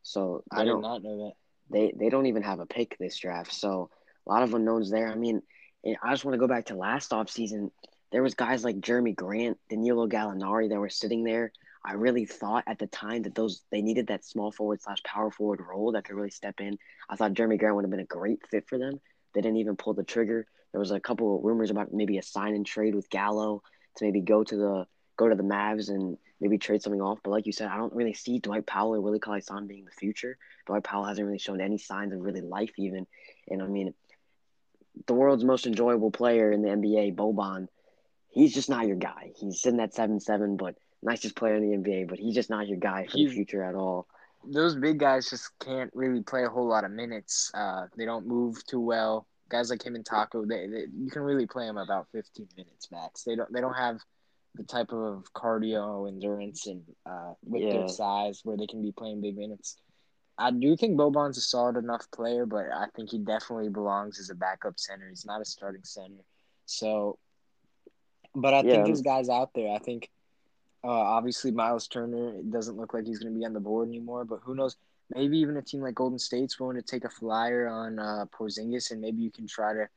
so 0.04 0.43
I 0.52 0.65
did 0.65 0.76
not 0.78 1.04
know 1.04 1.28
that. 1.28 1.34
They 1.69 1.93
they 1.95 2.10
don't 2.10 2.26
even 2.26 2.43
have 2.43 2.60
a 2.60 2.65
pick 2.65 2.98
this 2.98 3.17
draft, 3.17 3.54
so 3.54 3.89
a 4.26 4.30
lot 4.30 4.43
of 4.43 4.54
unknowns 4.54 4.89
there. 4.89 5.08
I 5.08 5.15
mean, 5.15 5.41
I 5.86 6.12
just 6.12 6.26
want 6.26 6.34
to 6.34 6.39
go 6.39 6.48
back 6.48 6.65
to 6.65 6.76
last 6.76 7.13
off 7.13 7.30
season 7.30 7.72
there 8.12 8.24
was 8.24 8.34
guys 8.34 8.63
like 8.63 8.78
Jerami 8.78 9.15
Grant, 9.15 9.58
Danilo 9.69 10.08
Gallinari 10.08 10.69
that 10.69 10.80
were 10.80 10.89
sitting 10.89 11.24
there. 11.24 11.52
I 11.86 11.93
really 11.93 12.26
thought 12.26 12.63
at 12.67 12.80
the 12.80 12.88
time 12.88 13.24
that 13.24 13.36
those 13.36 13.63
they 13.72 13.82
needed 13.82 14.08
that 14.08 14.26
small 14.26 14.52
forward 14.52 14.82
slash 14.82 15.02
power 15.04 15.32
forward 15.32 15.62
role 15.62 15.93
that 15.93 16.04
could 16.04 16.15
really 16.15 16.32
step 16.32 16.60
in. 16.60 16.78
I 17.10 17.15
thought 17.15 17.34
Jerami 17.34 17.58
Grant 17.58 17.76
would 17.76 17.86
have 17.86 17.91
been 17.91 18.00
a 18.00 18.06
great 18.06 18.45
fit 18.50 18.67
for 18.67 18.78
them. 18.78 19.00
They 19.34 19.41
didn't 19.41 19.58
even 19.58 19.76
pull 19.76 19.93
the 19.93 20.04
trigger. 20.04 20.48
There 20.72 20.80
was 20.80 20.91
a 20.91 21.00
couple 21.00 21.38
of 21.38 21.43
rumors 21.43 21.72
about 21.72 21.93
maybe 21.93 22.17
a 22.17 22.24
sign 22.24 22.54
and 22.54 22.65
trade 22.65 22.95
with 22.95 23.10
Gallo 23.10 23.63
to 23.98 24.06
maybe 24.06 24.22
go 24.22 24.43
to 24.43 24.56
the 24.56 24.88
go 25.17 25.30
to 25.30 25.36
the 25.36 25.43
Mavs 25.43 25.89
and 25.89 26.17
maybe 26.39 26.58
trade 26.58 26.82
something 26.82 27.02
off. 27.02 27.19
But 27.23 27.32
like 27.32 27.45
you 27.45 27.52
said, 27.52 27.67
I 27.67 27.78
don't 27.78 27.93
really 27.93 28.13
see 28.13 28.39
Dwight 28.39 28.65
Powell 28.65 28.95
or 28.95 29.02
Willie 29.02 29.19
Cauley 29.19 29.41
Stein 29.41 29.67
being 29.67 29.86
the 29.86 29.91
future. 29.91 30.38
Dwight 30.65 30.84
Powell 30.84 31.06
hasn't 31.06 31.25
really 31.25 31.39
shown 31.39 31.62
any 31.62 31.78
signs 31.78 32.13
of 32.13 32.19
really 32.19 32.41
life 32.41 32.71
even. 32.78 33.08
And 33.47 33.62
I 33.62 33.67
mean, 33.67 33.93
the 35.08 35.13
world's 35.13 35.43
most 35.43 35.67
enjoyable 35.67 36.12
player 36.12 36.52
in 36.52 36.62
the 36.62 36.69
NBA, 36.69 37.15
Boban, 37.15 37.67
he's 38.30 38.54
just 38.54 38.69
not 38.69 38.88
your 38.88 38.97
guy. 38.97 39.32
He's 39.36 39.62
sitting 39.62 39.80
at 39.80 39.93
seven 39.93 40.19
seven, 40.19 40.58
but 40.58 40.75
nicest 41.02 41.36
player 41.36 41.56
in 41.56 41.69
the 41.69 41.78
NBA, 41.78 42.08
but 42.08 42.19
he's 42.19 42.36
just 42.36 42.49
not 42.49 42.67
your 42.67 42.78
guy 42.78 43.06
for 43.06 43.17
he's, 43.17 43.30
the 43.30 43.36
future 43.36 43.63
at 43.63 43.75
all. 43.75 44.08
Those 44.45 44.75
big 44.75 44.99
guys 44.99 45.30
just 45.30 45.52
can't 45.60 45.91
really 45.93 46.21
play 46.21 46.43
a 46.43 46.49
whole 46.49 46.67
lot 46.67 46.84
of 46.84 46.91
minutes. 46.91 47.52
Uh, 47.54 47.88
they 47.97 48.06
don't 48.06 48.28
move 48.28 48.65
too 48.65 48.80
well. 48.80 49.28
Guys 49.49 49.69
like 49.69 49.84
him 49.84 49.95
and 49.95 50.06
Tacko, 50.06 50.47
they, 50.47 50.67
they 50.67 50.86
you 50.95 51.10
can 51.10 51.23
really 51.23 51.47
play 51.47 51.65
them 51.65 51.78
about 51.78 52.08
15 52.12 52.47
minutes 52.56 52.89
max. 52.91 53.23
They 53.23 53.36
don't 53.36 53.52
they 53.52 53.62
don't 53.62 53.73
have 53.73 53.99
the 54.55 54.63
type 54.63 54.91
of 54.91 55.25
cardio 55.35 56.07
endurance 56.07 56.67
and 56.67 56.83
uh, 57.05 57.33
with 57.43 57.62
yeah. 57.62 57.73
their 57.73 57.88
size 57.88 58.41
where 58.43 58.57
they 58.57 58.67
can 58.67 58.81
be 58.81 58.91
playing 58.91 59.21
big 59.21 59.38
minutes. 59.38 59.77
I 60.38 60.51
do 60.51 60.75
think 60.77 60.97
Boban's 60.97 61.38
a 61.38 61.41
solid 61.41 61.75
enough 61.75 62.09
player, 62.12 62.45
but 62.45 62.65
I 62.73 62.88
think 62.95 63.09
he 63.09 63.19
definitely 63.19 63.69
belongs 63.69 64.19
as 64.19 64.29
a 64.29 64.35
backup 64.35 64.79
center. 64.79 65.09
He's 65.09 65.25
not 65.25 65.41
a 65.41 65.45
starting 65.45 65.83
center. 65.83 66.23
So, 66.65 67.19
but 68.33 68.53
I 68.53 68.62
yeah. 68.62 68.71
think 68.71 68.85
there's 68.85 69.01
guys 69.01 69.27
out 69.27 69.51
there. 69.53 69.73
I 69.73 69.79
think 69.79 70.09
uh, 70.83 70.88
obviously, 70.88 71.51
Miles 71.51 71.88
Turner 71.88 72.35
it 72.35 72.51
doesn't 72.51 72.77
look 72.77 72.93
like 72.93 73.05
he's 73.05 73.19
going 73.19 73.33
to 73.33 73.38
be 73.38 73.45
on 73.45 73.53
the 73.53 73.59
board 73.59 73.89
anymore, 73.89 74.23
but 74.23 74.39
who 74.43 74.55
knows? 74.55 74.77
Maybe 75.13 75.39
even 75.39 75.57
a 75.57 75.62
team 75.62 75.81
like 75.81 75.95
Golden 75.95 76.19
State's 76.19 76.59
willing 76.59 76.75
to 76.75 76.83
take 76.83 77.03
a 77.03 77.09
flyer 77.09 77.67
on 77.67 77.97
uh, 77.97 78.25
Porzingis, 78.31 78.91
and 78.91 79.01
maybe 79.01 79.21
you 79.21 79.31
can 79.31 79.47
try 79.47 79.73
to 79.73 79.89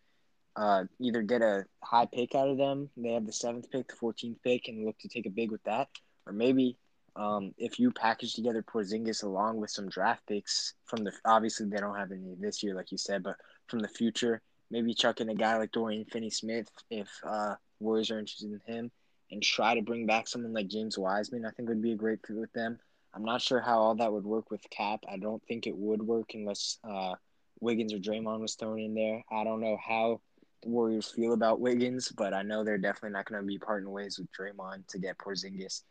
uh, 0.57 0.85
either 1.01 1.23
get 1.23 1.43
a 1.43 1.65
high 1.83 2.07
pick 2.07 2.35
out 2.35 2.49
of 2.49 2.59
them. 2.59 2.91
They 2.97 3.13
have 3.13 3.27
the 3.27 3.33
seventh 3.33 3.71
pick, 3.71 3.89
the 3.89 3.95
14th 3.95 4.37
pick, 4.43 4.69
and 4.69 4.85
look 4.85 4.99
to 4.99 5.09
take 5.09 5.27
a 5.27 5.31
big 5.31 5.51
with 5.51 5.63
that. 5.65 5.89
Or 6.27 6.33
maybe 6.33 6.77
um, 7.17 7.55
if 7.59 7.79
you 7.79 7.91
package 7.91 8.35
together 8.35 8.63
Porzingis 8.63 9.23
along 9.23 9.59
with 9.59 9.71
some 9.71 9.89
draft 9.89 10.27
picks 10.27 10.75
from 10.87 11.05
the 11.05 11.13
obviously 11.25 11.67
they 11.67 11.79
don't 11.79 11.97
have 11.97 12.13
any 12.13 12.35
this 12.39 12.63
year, 12.63 12.75
like 12.75 12.93
you 12.93 12.99
said, 12.99 13.23
but 13.23 13.37
from 13.69 13.81
the 13.81 13.89
future, 13.89 14.41
maybe 14.71 14.95
chuck 14.95 15.21
in 15.21 15.29
a 15.29 15.35
guy 15.35 15.57
like 15.57 15.73
Dorian 15.73 16.05
Finney-Smith 16.07 16.69
if 16.91 17.09
uh, 17.25 17.55
Warriors 17.81 18.11
are 18.11 18.19
interested 18.19 18.53
in 18.53 18.75
him 18.75 18.91
and 19.31 19.43
try 19.43 19.75
to 19.75 19.83
bring 19.83 20.07
back 20.07 20.29
someone 20.29 20.53
like 20.53 20.69
James 20.69 20.99
Wiseman, 20.99 21.45
I 21.45 21.51
think 21.51 21.69
would 21.69 21.83
be 21.83 21.93
a 21.93 21.97
great 21.97 22.21
fit 22.27 22.37
with 22.37 22.53
them. 22.53 22.79
I'm 23.15 23.25
not 23.25 23.43
sure 23.43 23.61
how 23.61 23.79
all 23.79 23.95
that 23.97 24.13
would 24.13 24.25
work 24.25 24.51
with 24.51 24.69
Cap. 24.71 25.01
I 25.11 25.19
don't 25.19 25.43
think 25.47 25.67
it 25.67 25.77
would 25.77 26.03
work 26.03 26.31
unless 26.35 26.79
uh, 26.83 27.15
Wiggins 27.61 27.93
or 27.93 27.99
Draymond 27.99 28.41
was 28.41 28.55
thrown 28.55 28.79
in 28.79 28.95
there. 28.95 29.23
I 29.31 29.45
don't 29.45 29.61
know 29.61 29.77
how 29.77 30.21
the 30.63 30.69
Warriors 30.69 31.11
feel 31.11 31.33
about 31.33 31.61
Wiggins, 31.61 32.09
but 32.11 32.33
I 32.33 32.43
know 32.43 32.65
they're 32.65 32.79
definitely 32.79 33.11
not 33.11 33.27
going 33.27 33.41
to 33.41 33.47
be 33.47 33.59
parting 33.59 33.91
ways 33.91 34.19
with 34.19 34.29
Draymond 34.33 34.87
to 34.89 34.99
get 34.99 35.19
Porzingis. 35.19 35.83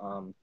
Um, 0.00 0.34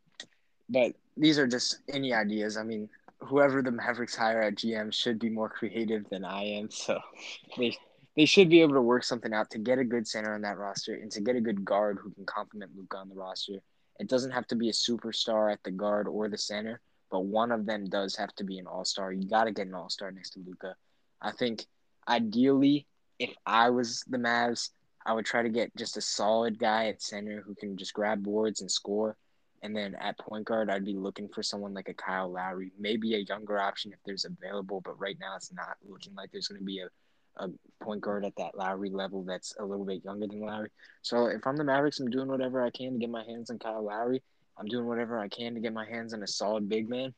but 0.70 0.94
these 1.16 1.40
are 1.40 1.48
just 1.48 1.80
any 1.90 2.14
ideas. 2.14 2.58
I 2.58 2.64
mean, 2.64 2.90
whoever 3.20 3.62
the 3.62 3.72
Mavericks 3.72 4.16
hire 4.16 4.42
at 4.42 4.56
GM 4.56 4.94
should 4.94 5.20
be 5.20 5.30
more 5.30 5.50
creative 5.50 6.08
than 6.10 6.26
I 6.26 6.44
am, 6.44 6.70
so 6.72 7.00
they 7.58 7.78
they 8.16 8.26
should 8.26 8.50
be 8.50 8.62
able 8.62 8.76
to 8.76 8.82
work 8.82 9.04
something 9.04 9.34
out 9.34 9.50
to 9.52 9.60
get 9.60 9.78
a 9.78 9.84
good 9.84 10.08
center 10.08 10.34
on 10.34 10.42
that 10.42 10.58
roster 10.58 10.94
and 10.94 11.12
to 11.12 11.22
get 11.22 11.36
a 11.36 11.42
good 11.42 11.66
guard 11.66 12.00
who 12.02 12.12
can 12.12 12.26
complement 12.26 12.72
Luka 12.76 12.98
on 12.98 13.10
the 13.10 13.16
roster. 13.16 13.60
It 14.00 14.08
doesn't 14.08 14.32
have 14.32 14.48
to 14.48 14.56
be 14.56 14.70
a 14.70 14.74
superstar 14.74 15.52
at 15.52 15.62
the 15.64 15.72
guard 15.72 16.08
or 16.08 16.30
the 16.30 16.38
center, 16.38 16.80
but 17.12 17.26
one 17.26 17.52
of 17.52 17.66
them 17.66 17.86
does 17.86 18.16
have 18.16 18.34
to 18.36 18.46
be 18.46 18.58
an 18.58 18.68
all 18.68 18.86
star. 18.86 19.12
You 19.12 19.28
got 19.28 19.46
to 19.46 19.52
get 19.52 19.68
an 19.68 19.74
all 19.74 19.90
star 19.90 20.12
next 20.12 20.32
to 20.32 20.40
Luka. 20.46 20.76
I 21.22 21.32
think 21.32 21.66
ideally, 22.08 22.88
if 23.20 23.34
I 23.46 23.70
was 23.70 24.04
the 24.08 24.18
Mavs, 24.18 24.70
I 25.06 25.14
would 25.14 25.26
try 25.26 25.44
to 25.44 25.50
get 25.50 25.76
just 25.76 25.98
a 25.98 26.02
solid 26.02 26.58
guy 26.58 26.88
at 26.88 27.02
center 27.02 27.42
who 27.42 27.56
can 27.56 27.78
just 27.78 27.94
grab 27.94 28.24
boards 28.24 28.62
and 28.62 28.72
score. 28.72 29.16
And 29.62 29.76
then 29.76 29.96
at 29.96 30.20
point 30.20 30.46
guard, 30.46 30.70
I'd 30.70 30.86
be 30.86 30.94
looking 30.94 31.28
for 31.30 31.42
someone 31.42 31.74
like 31.74 31.90
a 31.90 31.94
Kyle 31.94 32.32
Lowry, 32.32 32.72
maybe 32.78 33.16
a 33.16 33.20
younger 33.20 33.60
option 33.60 33.94
if 33.94 34.00
there's 34.06 34.26
available. 34.26 34.82
But 34.82 35.00
right 35.00 35.18
now, 35.20 35.36
it's 35.36 35.54
not 35.54 35.78
looking 35.88 36.14
like 36.16 36.32
there's 36.32 36.48
going 36.48 36.62
to 36.62 36.66
be 36.66 36.80
a 36.80 36.90
a 37.38 37.50
point 37.82 38.02
guard 38.02 38.26
at 38.26 38.36
that 38.38 38.58
Lowry 38.58 38.90
level 38.90 39.24
that's 39.24 39.56
a 39.60 39.66
little 39.66 39.86
bit 39.86 40.04
younger 40.04 40.28
than 40.28 40.42
Lowry. 40.42 40.70
So 41.02 41.28
if 41.28 41.46
I'm 41.46 41.58
the 41.58 41.64
Mavericks, 41.64 42.00
I'm 42.00 42.10
doing 42.10 42.28
whatever 42.28 42.64
I 42.64 42.70
can 42.70 42.94
to 42.94 43.00
get 43.00 43.10
my 43.10 43.24
hands 43.24 43.50
on 43.50 43.60
Kyle 43.60 43.84
Lowry. 43.84 44.24
I'm 44.58 44.68
doing 44.68 44.86
whatever 44.86 45.20
I 45.20 45.28
can 45.28 45.54
to 45.56 45.60
get 45.60 45.74
my 45.74 45.86
hands 45.86 46.14
on 46.14 46.24
a 46.24 46.28
solid 46.28 46.70
big 46.70 46.90
man, 46.90 47.14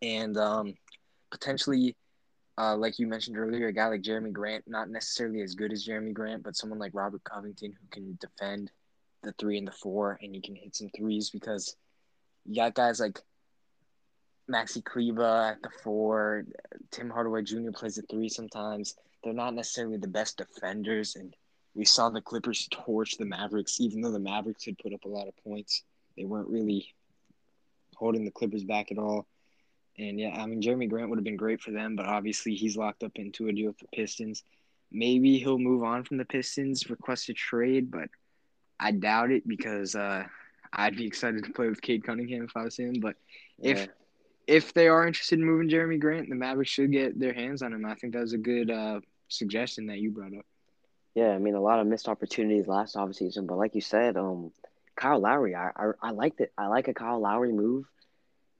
and 0.00 0.36
um, 0.36 0.74
potentially, 1.30 1.94
uh, 2.58 2.76
like 2.76 2.98
you 2.98 3.06
mentioned 3.06 3.38
earlier, 3.38 3.68
a 3.68 3.72
guy 3.72 3.86
like 3.88 4.02
Jerami 4.02 4.32
Grant, 4.32 4.64
not 4.66 4.90
necessarily 4.90 5.42
as 5.42 5.54
good 5.54 5.72
as 5.72 5.86
Jerami 5.86 6.12
Grant, 6.12 6.42
but 6.42 6.56
someone 6.56 6.78
like 6.78 6.92
Robert 6.94 7.24
Covington 7.24 7.72
who 7.72 7.86
can 7.90 8.18
defend 8.20 8.70
the 9.22 9.32
three 9.32 9.58
and 9.58 9.66
the 9.66 9.72
four, 9.72 10.18
and 10.22 10.34
you 10.34 10.42
can 10.42 10.54
hit 10.54 10.76
some 10.76 10.90
threes 10.96 11.30
because 11.30 11.76
you 12.44 12.56
got 12.56 12.74
guys 12.74 13.00
like 13.00 13.20
Maxi 14.50 14.84
Kleber 14.84 15.52
at 15.52 15.62
the 15.62 15.70
four. 15.82 16.44
Tim 16.90 17.08
Hardaway 17.08 17.42
Jr. 17.42 17.70
plays 17.72 17.94
the 17.94 18.02
three 18.02 18.28
sometimes 18.28 18.96
they're 19.22 19.32
not 19.32 19.54
necessarily 19.54 19.98
the 19.98 20.08
best 20.08 20.38
defenders, 20.38 21.16
and 21.16 21.34
we 21.74 21.84
saw 21.84 22.10
the 22.10 22.20
Clippers 22.20 22.68
torch 22.70 23.16
the 23.16 23.24
Mavericks. 23.24 23.80
Even 23.80 24.00
though 24.00 24.10
the 24.10 24.18
Mavericks 24.18 24.64
had 24.64 24.78
put 24.78 24.92
up 24.92 25.04
a 25.04 25.08
lot 25.08 25.28
of 25.28 25.36
points, 25.44 25.84
they 26.16 26.24
weren't 26.24 26.48
really 26.48 26.92
holding 27.94 28.24
the 28.24 28.30
Clippers 28.30 28.64
back 28.64 28.90
at 28.90 28.98
all. 28.98 29.26
And 29.98 30.18
yeah, 30.18 30.40
I 30.40 30.46
mean 30.46 30.62
Jerami 30.62 30.88
Grant 30.88 31.10
would 31.10 31.18
have 31.18 31.24
been 31.24 31.36
great 31.36 31.60
for 31.60 31.70
them, 31.70 31.96
but 31.96 32.06
obviously 32.06 32.54
he's 32.54 32.76
locked 32.76 33.02
up 33.02 33.12
into 33.16 33.48
a 33.48 33.52
deal 33.52 33.68
with 33.68 33.78
the 33.78 33.88
Pistons. 33.94 34.42
Maybe 34.90 35.38
he'll 35.38 35.58
move 35.58 35.82
on 35.84 36.04
from 36.04 36.18
the 36.18 36.24
Pistons, 36.24 36.90
request 36.90 37.28
a 37.28 37.34
trade, 37.34 37.90
but 37.90 38.08
I 38.78 38.92
doubt 38.92 39.30
it 39.30 39.46
because 39.46 39.94
uh, 39.94 40.24
I'd 40.72 40.96
be 40.96 41.06
excited 41.06 41.44
to 41.44 41.52
play 41.52 41.68
with 41.68 41.82
Cade 41.82 42.04
Cunningham 42.04 42.44
if 42.44 42.56
I 42.56 42.64
was 42.64 42.76
him. 42.76 42.94
But 43.00 43.16
if 43.58 43.78
yeah 43.80 43.86
if 44.46 44.74
they 44.74 44.88
are 44.88 45.06
interested 45.06 45.38
in 45.38 45.44
moving 45.44 45.68
Jerami 45.68 46.00
Grant, 46.00 46.28
the 46.28 46.34
Mavericks 46.34 46.70
should 46.70 46.92
get 46.92 47.18
their 47.18 47.32
hands 47.32 47.62
on 47.62 47.72
him. 47.72 47.84
I 47.84 47.94
think 47.94 48.12
that 48.12 48.20
was 48.20 48.32
a 48.32 48.38
good 48.38 48.70
uh, 48.70 49.00
suggestion 49.28 49.86
that 49.86 49.98
you 49.98 50.10
brought 50.10 50.34
up. 50.36 50.46
Yeah, 51.14 51.30
I 51.30 51.38
mean 51.38 51.54
a 51.54 51.60
lot 51.60 51.78
of 51.78 51.86
missed 51.86 52.08
opportunities 52.08 52.66
last 52.66 52.96
offseason, 52.96 53.46
but 53.46 53.58
like 53.58 53.74
you 53.74 53.80
said, 53.80 54.16
um, 54.16 54.50
Kyle 54.96 55.20
Lowry, 55.20 55.54
I 55.54 55.70
I, 55.76 55.90
I 56.02 56.10
like 56.10 56.36
that. 56.38 56.52
I 56.56 56.68
like 56.68 56.88
a 56.88 56.94
Kyle 56.94 57.20
Lowry 57.20 57.52
move. 57.52 57.84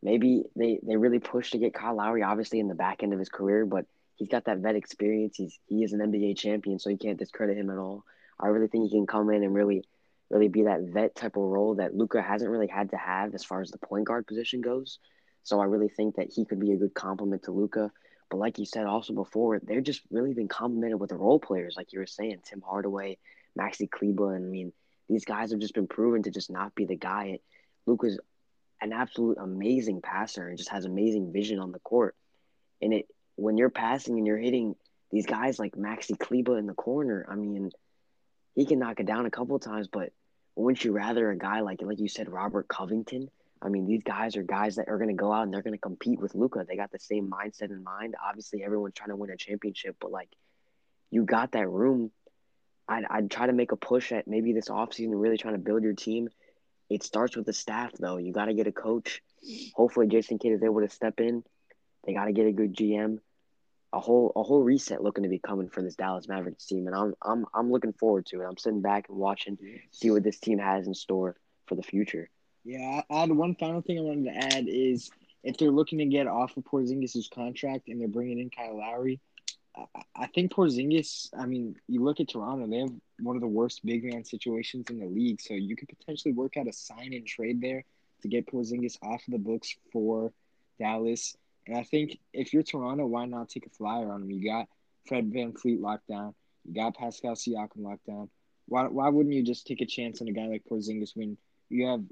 Maybe 0.03 0.45
they, 0.57 0.81
they 0.83 0.97
really 0.97 1.21
push 1.21 1.53
to 1.53 1.59
get 1.59 1.75
Kyle 1.75 1.97
Lowry, 1.97 2.23
obviously 2.23 2.59
in 2.59 2.69
the 2.69 2.75
back 2.75 3.03
end 3.03 3.13
of 3.13 3.19
his 3.19 3.29
career, 3.29 3.65
but 3.65 3.87
he's 4.17 4.29
got 4.29 4.47
that 4.47 4.59
vet 4.59 4.75
experience. 4.75 5.37
He's 5.37 5.59
he 5.67 5.85
is 5.85 5.93
an 5.93 6.01
NBA 6.01 6.37
champion, 6.37 6.79
so 6.79 6.91
you 6.91 6.99
can't 6.99 7.19
discredit 7.19 7.57
him 7.57 7.71
at 7.71 7.79
all. 7.79 8.05
I 8.41 8.49
really 8.49 8.69
think 8.69 8.85
he 8.91 8.97
can 8.97 9.07
come 9.07 9.31
in 9.31 9.43
and 9.43 9.55
really 9.55 9.85
really 10.31 10.49
be 10.49 10.63
that 10.65 10.81
vet 10.81 11.15
type 11.15 11.37
of 11.37 11.43
role 11.43 11.75
that 11.75 11.95
Luka 11.95 12.23
hasn't 12.23 12.51
really 12.51 12.67
had 12.67 12.91
to 12.91 12.97
have 12.97 13.35
as 13.35 13.45
far 13.45 13.61
as 13.61 13.71
the 13.71 13.79
point 13.79 14.07
guard 14.07 14.27
position 14.27 14.63
goes. 14.63 14.99
So 15.45 15.61
I 15.61 15.65
really 15.65 15.89
think 15.89 16.17
that 16.17 16.33
he 16.33 16.45
could 16.45 16.59
be 16.59 16.73
a 16.73 16.77
good 16.77 16.95
complement 16.95 17.45
to 17.45 17.53
Luka. 17.53 17.91
But 18.31 18.39
like 18.39 18.59
you 18.59 18.65
said 18.65 18.87
also 18.87 19.13
before, 19.13 19.61
they're 19.63 19.83
just 19.83 20.01
really 20.11 20.33
been 20.33 20.49
complemented 20.49 20.99
with 20.99 21.11
the 21.11 21.17
role 21.17 21.39
players, 21.39 21.75
like 21.77 21.93
you 21.93 21.99
were 21.99 22.07
saying, 22.07 22.39
Tim 22.45 22.63
Hardaway, 22.67 23.19
Maxi 23.59 23.91
Kleber. 23.91 24.35
And 24.35 24.47
I 24.47 24.49
mean, 24.49 24.73
these 25.09 25.27
guys 25.27 25.51
have 25.51 25.61
just 25.61 25.75
been 25.75 25.87
proven 25.87 26.23
to 26.23 26.31
just 26.31 26.51
not 26.51 26.75
be 26.75 26.87
the 26.87 26.97
guy. 26.97 27.41
Luka's 27.85 28.19
an 28.83 28.93
absolute 28.93 29.39
amazing 29.39 30.03
passer 30.03 30.49
and 30.49 30.59
just 30.59 30.71
has 30.71 30.85
amazing 30.85 31.33
vision 31.33 31.59
on 31.59 31.73
the 31.73 31.79
court. 31.79 32.17
And 32.81 32.93
it 32.93 33.07
when 33.37 33.57
you're 33.57 33.71
passing 33.71 34.19
and 34.19 34.27
you're 34.27 34.39
hitting 34.39 34.75
these 35.11 35.27
guys 35.27 35.59
like 35.59 35.75
Maxi 35.75 36.19
Kleber 36.19 36.59
in 36.59 36.67
the 36.67 36.75
corner, 36.75 37.25
I 37.29 37.37
mean, 37.37 37.71
he 38.55 38.67
can 38.67 38.79
knock 38.79 39.01
it 39.01 39.07
down 39.07 39.27
a 39.27 39.31
couple 39.31 39.59
times, 39.59 39.89
but 39.89 40.13
wouldn't 40.57 40.85
you 40.85 40.93
rather 40.93 41.31
a 41.31 41.39
guy 41.39 41.61
like 41.61 41.81
like 41.81 42.01
you 42.01 42.09
said, 42.09 42.29
Robert 42.29 42.69
Covington, 42.69 43.31
I 43.63 43.69
mean, 43.69 43.87
these 43.87 44.03
guys 44.03 44.37
are 44.37 44.43
guys 44.43 44.77
that 44.77 44.89
are 44.89 44.99
to 44.99 45.15
go 45.15 45.33
out 45.33 45.45
and 45.45 45.55
they're 45.55 45.63
to 45.63 45.79
compete 45.79 46.19
with 46.19 46.35
Luka. 46.35 46.65
They 46.67 46.77
got 46.77 46.91
the 46.91 46.99
same 46.99 47.31
mindset 47.31 47.71
in 47.71 47.85
mind. 47.85 48.17
Obviously, 48.23 48.65
everyone's 48.65 48.95
trying 48.95 49.11
to 49.11 49.17
win 49.17 49.31
a 49.31 49.37
championship, 49.37 49.97
but 50.01 50.11
like, 50.11 50.29
you 51.11 51.25
got 51.25 51.53
that 51.53 51.69
room. 51.69 52.11
I'd, 52.89 53.05
I'd 53.09 53.31
try 53.31 53.47
to 53.47 53.53
make 53.53 53.71
a 53.71 53.77
push 53.77 54.11
at 54.11 54.27
maybe 54.27 54.53
this 54.53 54.69
offseason, 54.69 55.11
really 55.13 55.39
trying 55.39 55.55
to 55.55 55.61
build 55.61 55.85
your 55.85 55.93
team. 55.93 56.29
It 56.93 57.03
starts 57.03 57.37
with 57.37 57.47
the 57.47 57.53
staff, 57.53 57.93
though. 57.99 58.19
You 58.19 58.33
got 58.33 58.47
to 58.47 58.55
get 58.55 58.67
a 58.67 58.73
coach. 58.73 59.23
Hopefully, 59.75 60.07
Jason 60.09 60.39
Kidd 60.39 60.53
is 60.53 60.63
able 60.63 60.81
to 60.81 60.91
step 60.91 61.21
in. 61.21 61.43
They 62.05 62.13
got 62.13 62.27
to 62.27 62.33
get 62.33 62.47
a 62.47 62.53
good 62.53 62.75
GM. 62.75 63.19
A 63.95 64.01
whole 64.01 64.33
a 64.37 64.43
whole 64.43 64.63
reset 64.63 65.03
looking 65.03 65.25
to 65.25 65.29
be 65.29 65.39
coming 65.39 65.69
for 65.69 65.83
this 65.83 65.97
Dallas 65.97 66.27
Mavericks 66.27 66.67
team, 66.67 66.87
and 66.87 66.97
I'm 66.97 67.15
I'm 67.21 67.45
I'm 67.55 67.71
looking 67.71 67.93
forward 67.93 68.25
to 68.27 68.41
it. 68.41 68.47
I'm 68.47 68.57
sitting 68.57 68.81
back 68.81 69.09
and 69.11 69.19
watching, 69.19 69.59
see 69.91 70.11
what 70.11 70.23
this 70.23 70.39
team 70.39 70.59
has 70.59 70.87
in 70.87 70.95
store 70.95 71.37
for 71.67 71.75
the 71.75 71.83
future. 71.83 72.31
Yeah, 72.65 73.03
I 73.11 73.21
had 73.21 73.31
one 73.31 73.55
final 73.55 73.83
thing 73.83 73.99
I 73.99 74.03
wanted 74.03 74.33
to 74.33 74.57
add 74.57 74.67
is 74.67 75.11
if 75.43 75.59
they're 75.59 75.71
looking 75.71 75.99
to 75.99 76.07
get 76.07 76.27
off 76.27 76.57
of 76.57 76.65
Porzingis' 76.65 77.31
contract 77.31 77.89
and 77.89 78.01
they're 78.01 78.09
bringing 78.09 78.39
in 78.39 78.49
Kyle 78.49 78.79
Lowry, 78.79 79.21
I, 79.77 79.85
I 80.17 80.27
think 80.29 80.53
Porzingis. 80.53 81.29
I 81.37 81.47
mean, 81.47 81.77
you 81.89 82.03
look 82.03 82.21
at 82.21 82.29
Toronto; 82.29 82.67
they 82.67 82.79
have 82.79 82.93
one 83.23 83.37
of 83.37 83.43
the 83.43 83.49
worst 83.49 83.85
big 83.85 84.05
man 84.05 84.25
situations 84.25 84.87
in 84.91 84.99
the 84.99 85.07
league. 85.07 85.41
So 85.41 85.55
you 85.55 85.77
could 85.77 85.89
potentially 85.89 86.33
work 86.33 86.57
out 86.57 86.69
a 86.69 86.73
sign 86.73 87.13
and 87.13 87.27
trade 87.27 87.61
there 87.61 87.85
to 88.23 88.29
get 88.29 88.47
Porzingis 88.47 88.99
off 89.03 89.27
of 89.27 89.33
the 89.33 89.39
books 89.39 89.75
for 89.93 90.33
Dallas. 90.79 91.37
And 91.67 91.77
I 91.77 91.85
think 91.85 92.19
if 92.33 92.53
you're 92.53 92.63
Toronto, 92.63 93.07
why 93.07 93.27
not 93.27 93.49
take 93.49 93.67
a 93.67 93.71
flyer 93.71 94.11
on 94.11 94.23
him? 94.23 94.31
You 94.31 94.45
got 94.49 94.69
Fred 95.07 95.33
VanVleet 95.33 95.81
locked 95.81 96.09
down. 96.09 96.35
You 96.65 96.75
got 96.75 96.97
Pascal 96.97 97.35
Siakam 97.35 97.79
locked 97.79 98.07
down. 98.07 98.31
Why, 98.67 98.85
why 98.85 99.09
wouldn't 99.09 99.35
you 99.35 99.43
just 99.43 99.67
take 99.67 99.81
a 99.81 99.87
chance 99.87 100.21
on 100.21 100.29
a 100.29 100.33
guy 100.33 100.47
like 100.47 100.65
Porzingis 100.71 101.17
when 101.17 101.37
you 101.69 101.87
have 101.87 102.03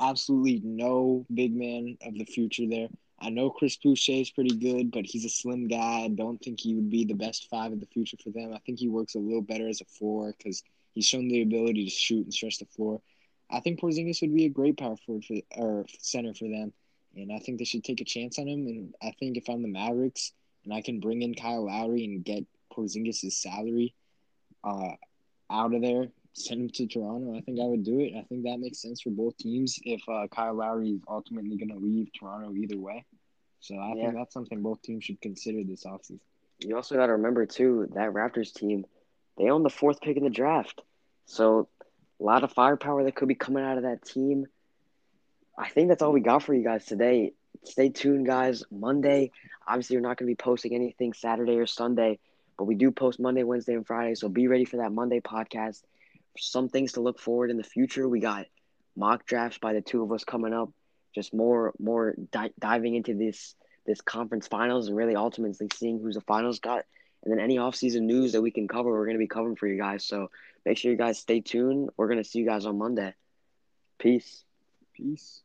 absolutely 0.00 0.60
no 0.64 1.24
big 1.32 1.54
man 1.54 1.96
of 2.02 2.14
the 2.14 2.24
future 2.24 2.66
there? 2.68 2.88
I 3.18 3.30
know 3.30 3.50
Chris 3.50 3.76
Boucher 3.76 4.12
is 4.12 4.30
pretty 4.30 4.54
good, 4.56 4.90
but 4.90 5.06
he's 5.06 5.24
a 5.24 5.30
slim 5.30 5.68
guy. 5.68 6.04
I 6.04 6.08
don't 6.08 6.38
think 6.38 6.60
he 6.60 6.74
would 6.74 6.90
be 6.90 7.04
the 7.04 7.14
best 7.14 7.48
five 7.48 7.72
of 7.72 7.80
the 7.80 7.86
future 7.86 8.18
for 8.22 8.30
them. 8.30 8.52
I 8.52 8.58
think 8.58 8.78
he 8.78 8.88
works 8.88 9.14
a 9.14 9.18
little 9.18 9.40
better 9.40 9.68
as 9.68 9.80
a 9.80 9.84
four 9.86 10.34
because 10.36 10.62
he's 10.92 11.06
shown 11.06 11.28
the 11.28 11.42
ability 11.42 11.84
to 11.84 11.90
shoot 11.90 12.24
and 12.24 12.34
stretch 12.34 12.58
the 12.58 12.66
floor. 12.66 13.00
I 13.50 13.60
think 13.60 13.80
Porzingis 13.80 14.20
would 14.20 14.34
be 14.34 14.44
a 14.44 14.50
great 14.50 14.76
power 14.76 14.96
forward 14.96 15.24
for 15.24 15.36
or 15.56 15.86
center 16.00 16.34
for 16.34 16.48
them, 16.48 16.72
and 17.14 17.32
I 17.32 17.38
think 17.38 17.58
they 17.58 17.64
should 17.64 17.84
take 17.84 18.00
a 18.00 18.04
chance 18.04 18.38
on 18.38 18.48
him. 18.48 18.66
And 18.66 18.94
I 19.02 19.12
think 19.18 19.36
if 19.36 19.48
I'm 19.48 19.62
the 19.62 19.68
Mavericks 19.68 20.32
and 20.64 20.74
I 20.74 20.82
can 20.82 21.00
bring 21.00 21.22
in 21.22 21.34
Kyle 21.34 21.66
Lowry 21.66 22.04
and 22.04 22.24
get 22.24 22.44
Porzingis' 22.72 23.32
salary 23.32 23.94
uh, 24.62 24.92
out 25.48 25.74
of 25.74 25.80
there, 25.80 26.08
send 26.36 26.60
him 26.60 26.68
to 26.68 26.86
Toronto, 26.86 27.34
I 27.36 27.40
think 27.40 27.58
I 27.60 27.64
would 27.64 27.82
do 27.82 27.98
it. 28.00 28.12
I 28.16 28.22
think 28.22 28.44
that 28.44 28.60
makes 28.60 28.80
sense 28.82 29.00
for 29.00 29.10
both 29.10 29.36
teams 29.38 29.78
if 29.84 30.06
uh, 30.08 30.26
Kyle 30.28 30.54
Lowry 30.54 30.90
is 30.90 31.00
ultimately 31.08 31.56
going 31.56 31.70
to 31.70 31.84
leave 31.84 32.08
Toronto 32.12 32.54
either 32.54 32.76
way. 32.76 33.04
So 33.60 33.74
I 33.76 33.94
yeah. 33.94 34.04
think 34.04 34.14
that's 34.16 34.34
something 34.34 34.60
both 34.60 34.82
teams 34.82 35.04
should 35.04 35.20
consider 35.20 35.64
this 35.64 35.84
offseason. 35.84 36.20
You 36.60 36.76
also 36.76 36.94
got 36.94 37.06
to 37.06 37.12
remember, 37.12 37.46
too, 37.46 37.88
that 37.94 38.12
Raptors 38.12 38.52
team, 38.52 38.84
they 39.38 39.48
own 39.48 39.62
the 39.62 39.70
fourth 39.70 40.00
pick 40.00 40.16
in 40.16 40.24
the 40.24 40.30
draft. 40.30 40.82
So 41.24 41.68
a 42.20 42.22
lot 42.22 42.44
of 42.44 42.52
firepower 42.52 43.04
that 43.04 43.14
could 43.14 43.28
be 43.28 43.34
coming 43.34 43.64
out 43.64 43.78
of 43.78 43.84
that 43.84 44.04
team. 44.04 44.46
I 45.58 45.68
think 45.68 45.88
that's 45.88 46.02
all 46.02 46.12
we 46.12 46.20
got 46.20 46.42
for 46.42 46.54
you 46.54 46.62
guys 46.62 46.84
today. 46.84 47.32
Stay 47.64 47.88
tuned, 47.88 48.26
guys. 48.26 48.62
Monday, 48.70 49.32
obviously, 49.66 49.96
we're 49.96 50.02
not 50.02 50.18
going 50.18 50.28
to 50.28 50.36
be 50.36 50.36
posting 50.36 50.74
anything 50.74 51.14
Saturday 51.14 51.56
or 51.56 51.66
Sunday, 51.66 52.18
but 52.58 52.64
we 52.64 52.74
do 52.74 52.90
post 52.90 53.18
Monday, 53.18 53.42
Wednesday, 53.42 53.74
and 53.74 53.86
Friday. 53.86 54.14
So 54.14 54.28
be 54.28 54.48
ready 54.48 54.66
for 54.66 54.76
that 54.76 54.92
Monday 54.92 55.20
podcast 55.20 55.82
some 56.38 56.68
things 56.68 56.92
to 56.92 57.00
look 57.00 57.18
forward 57.18 57.50
in 57.50 57.56
the 57.56 57.64
future. 57.64 58.08
We 58.08 58.20
got 58.20 58.46
mock 58.96 59.26
drafts 59.26 59.58
by 59.58 59.72
the 59.72 59.80
two 59.80 60.02
of 60.02 60.12
us 60.12 60.24
coming 60.24 60.54
up. 60.54 60.70
Just 61.14 61.32
more 61.32 61.72
more 61.78 62.14
di- 62.30 62.52
diving 62.58 62.94
into 62.94 63.14
this 63.14 63.54
this 63.86 64.00
conference 64.00 64.48
finals 64.48 64.88
and 64.88 64.96
really 64.96 65.16
ultimately 65.16 65.68
seeing 65.74 65.98
who's 66.00 66.16
the 66.16 66.20
finals 66.22 66.58
got. 66.58 66.84
And 67.22 67.32
then 67.32 67.40
any 67.40 67.56
offseason 67.56 68.02
news 68.02 68.32
that 68.32 68.42
we 68.42 68.50
can 68.50 68.68
cover, 68.68 68.90
we're 68.90 69.06
going 69.06 69.16
to 69.16 69.18
be 69.18 69.26
covering 69.26 69.56
for 69.56 69.66
you 69.66 69.78
guys. 69.78 70.04
So 70.04 70.30
make 70.64 70.76
sure 70.78 70.90
you 70.90 70.98
guys 70.98 71.18
stay 71.18 71.40
tuned. 71.40 71.90
We're 71.96 72.08
going 72.08 72.22
to 72.22 72.28
see 72.28 72.38
you 72.38 72.46
guys 72.46 72.66
on 72.66 72.78
Monday. 72.78 73.14
Peace. 73.98 74.44
Peace. 74.94 75.42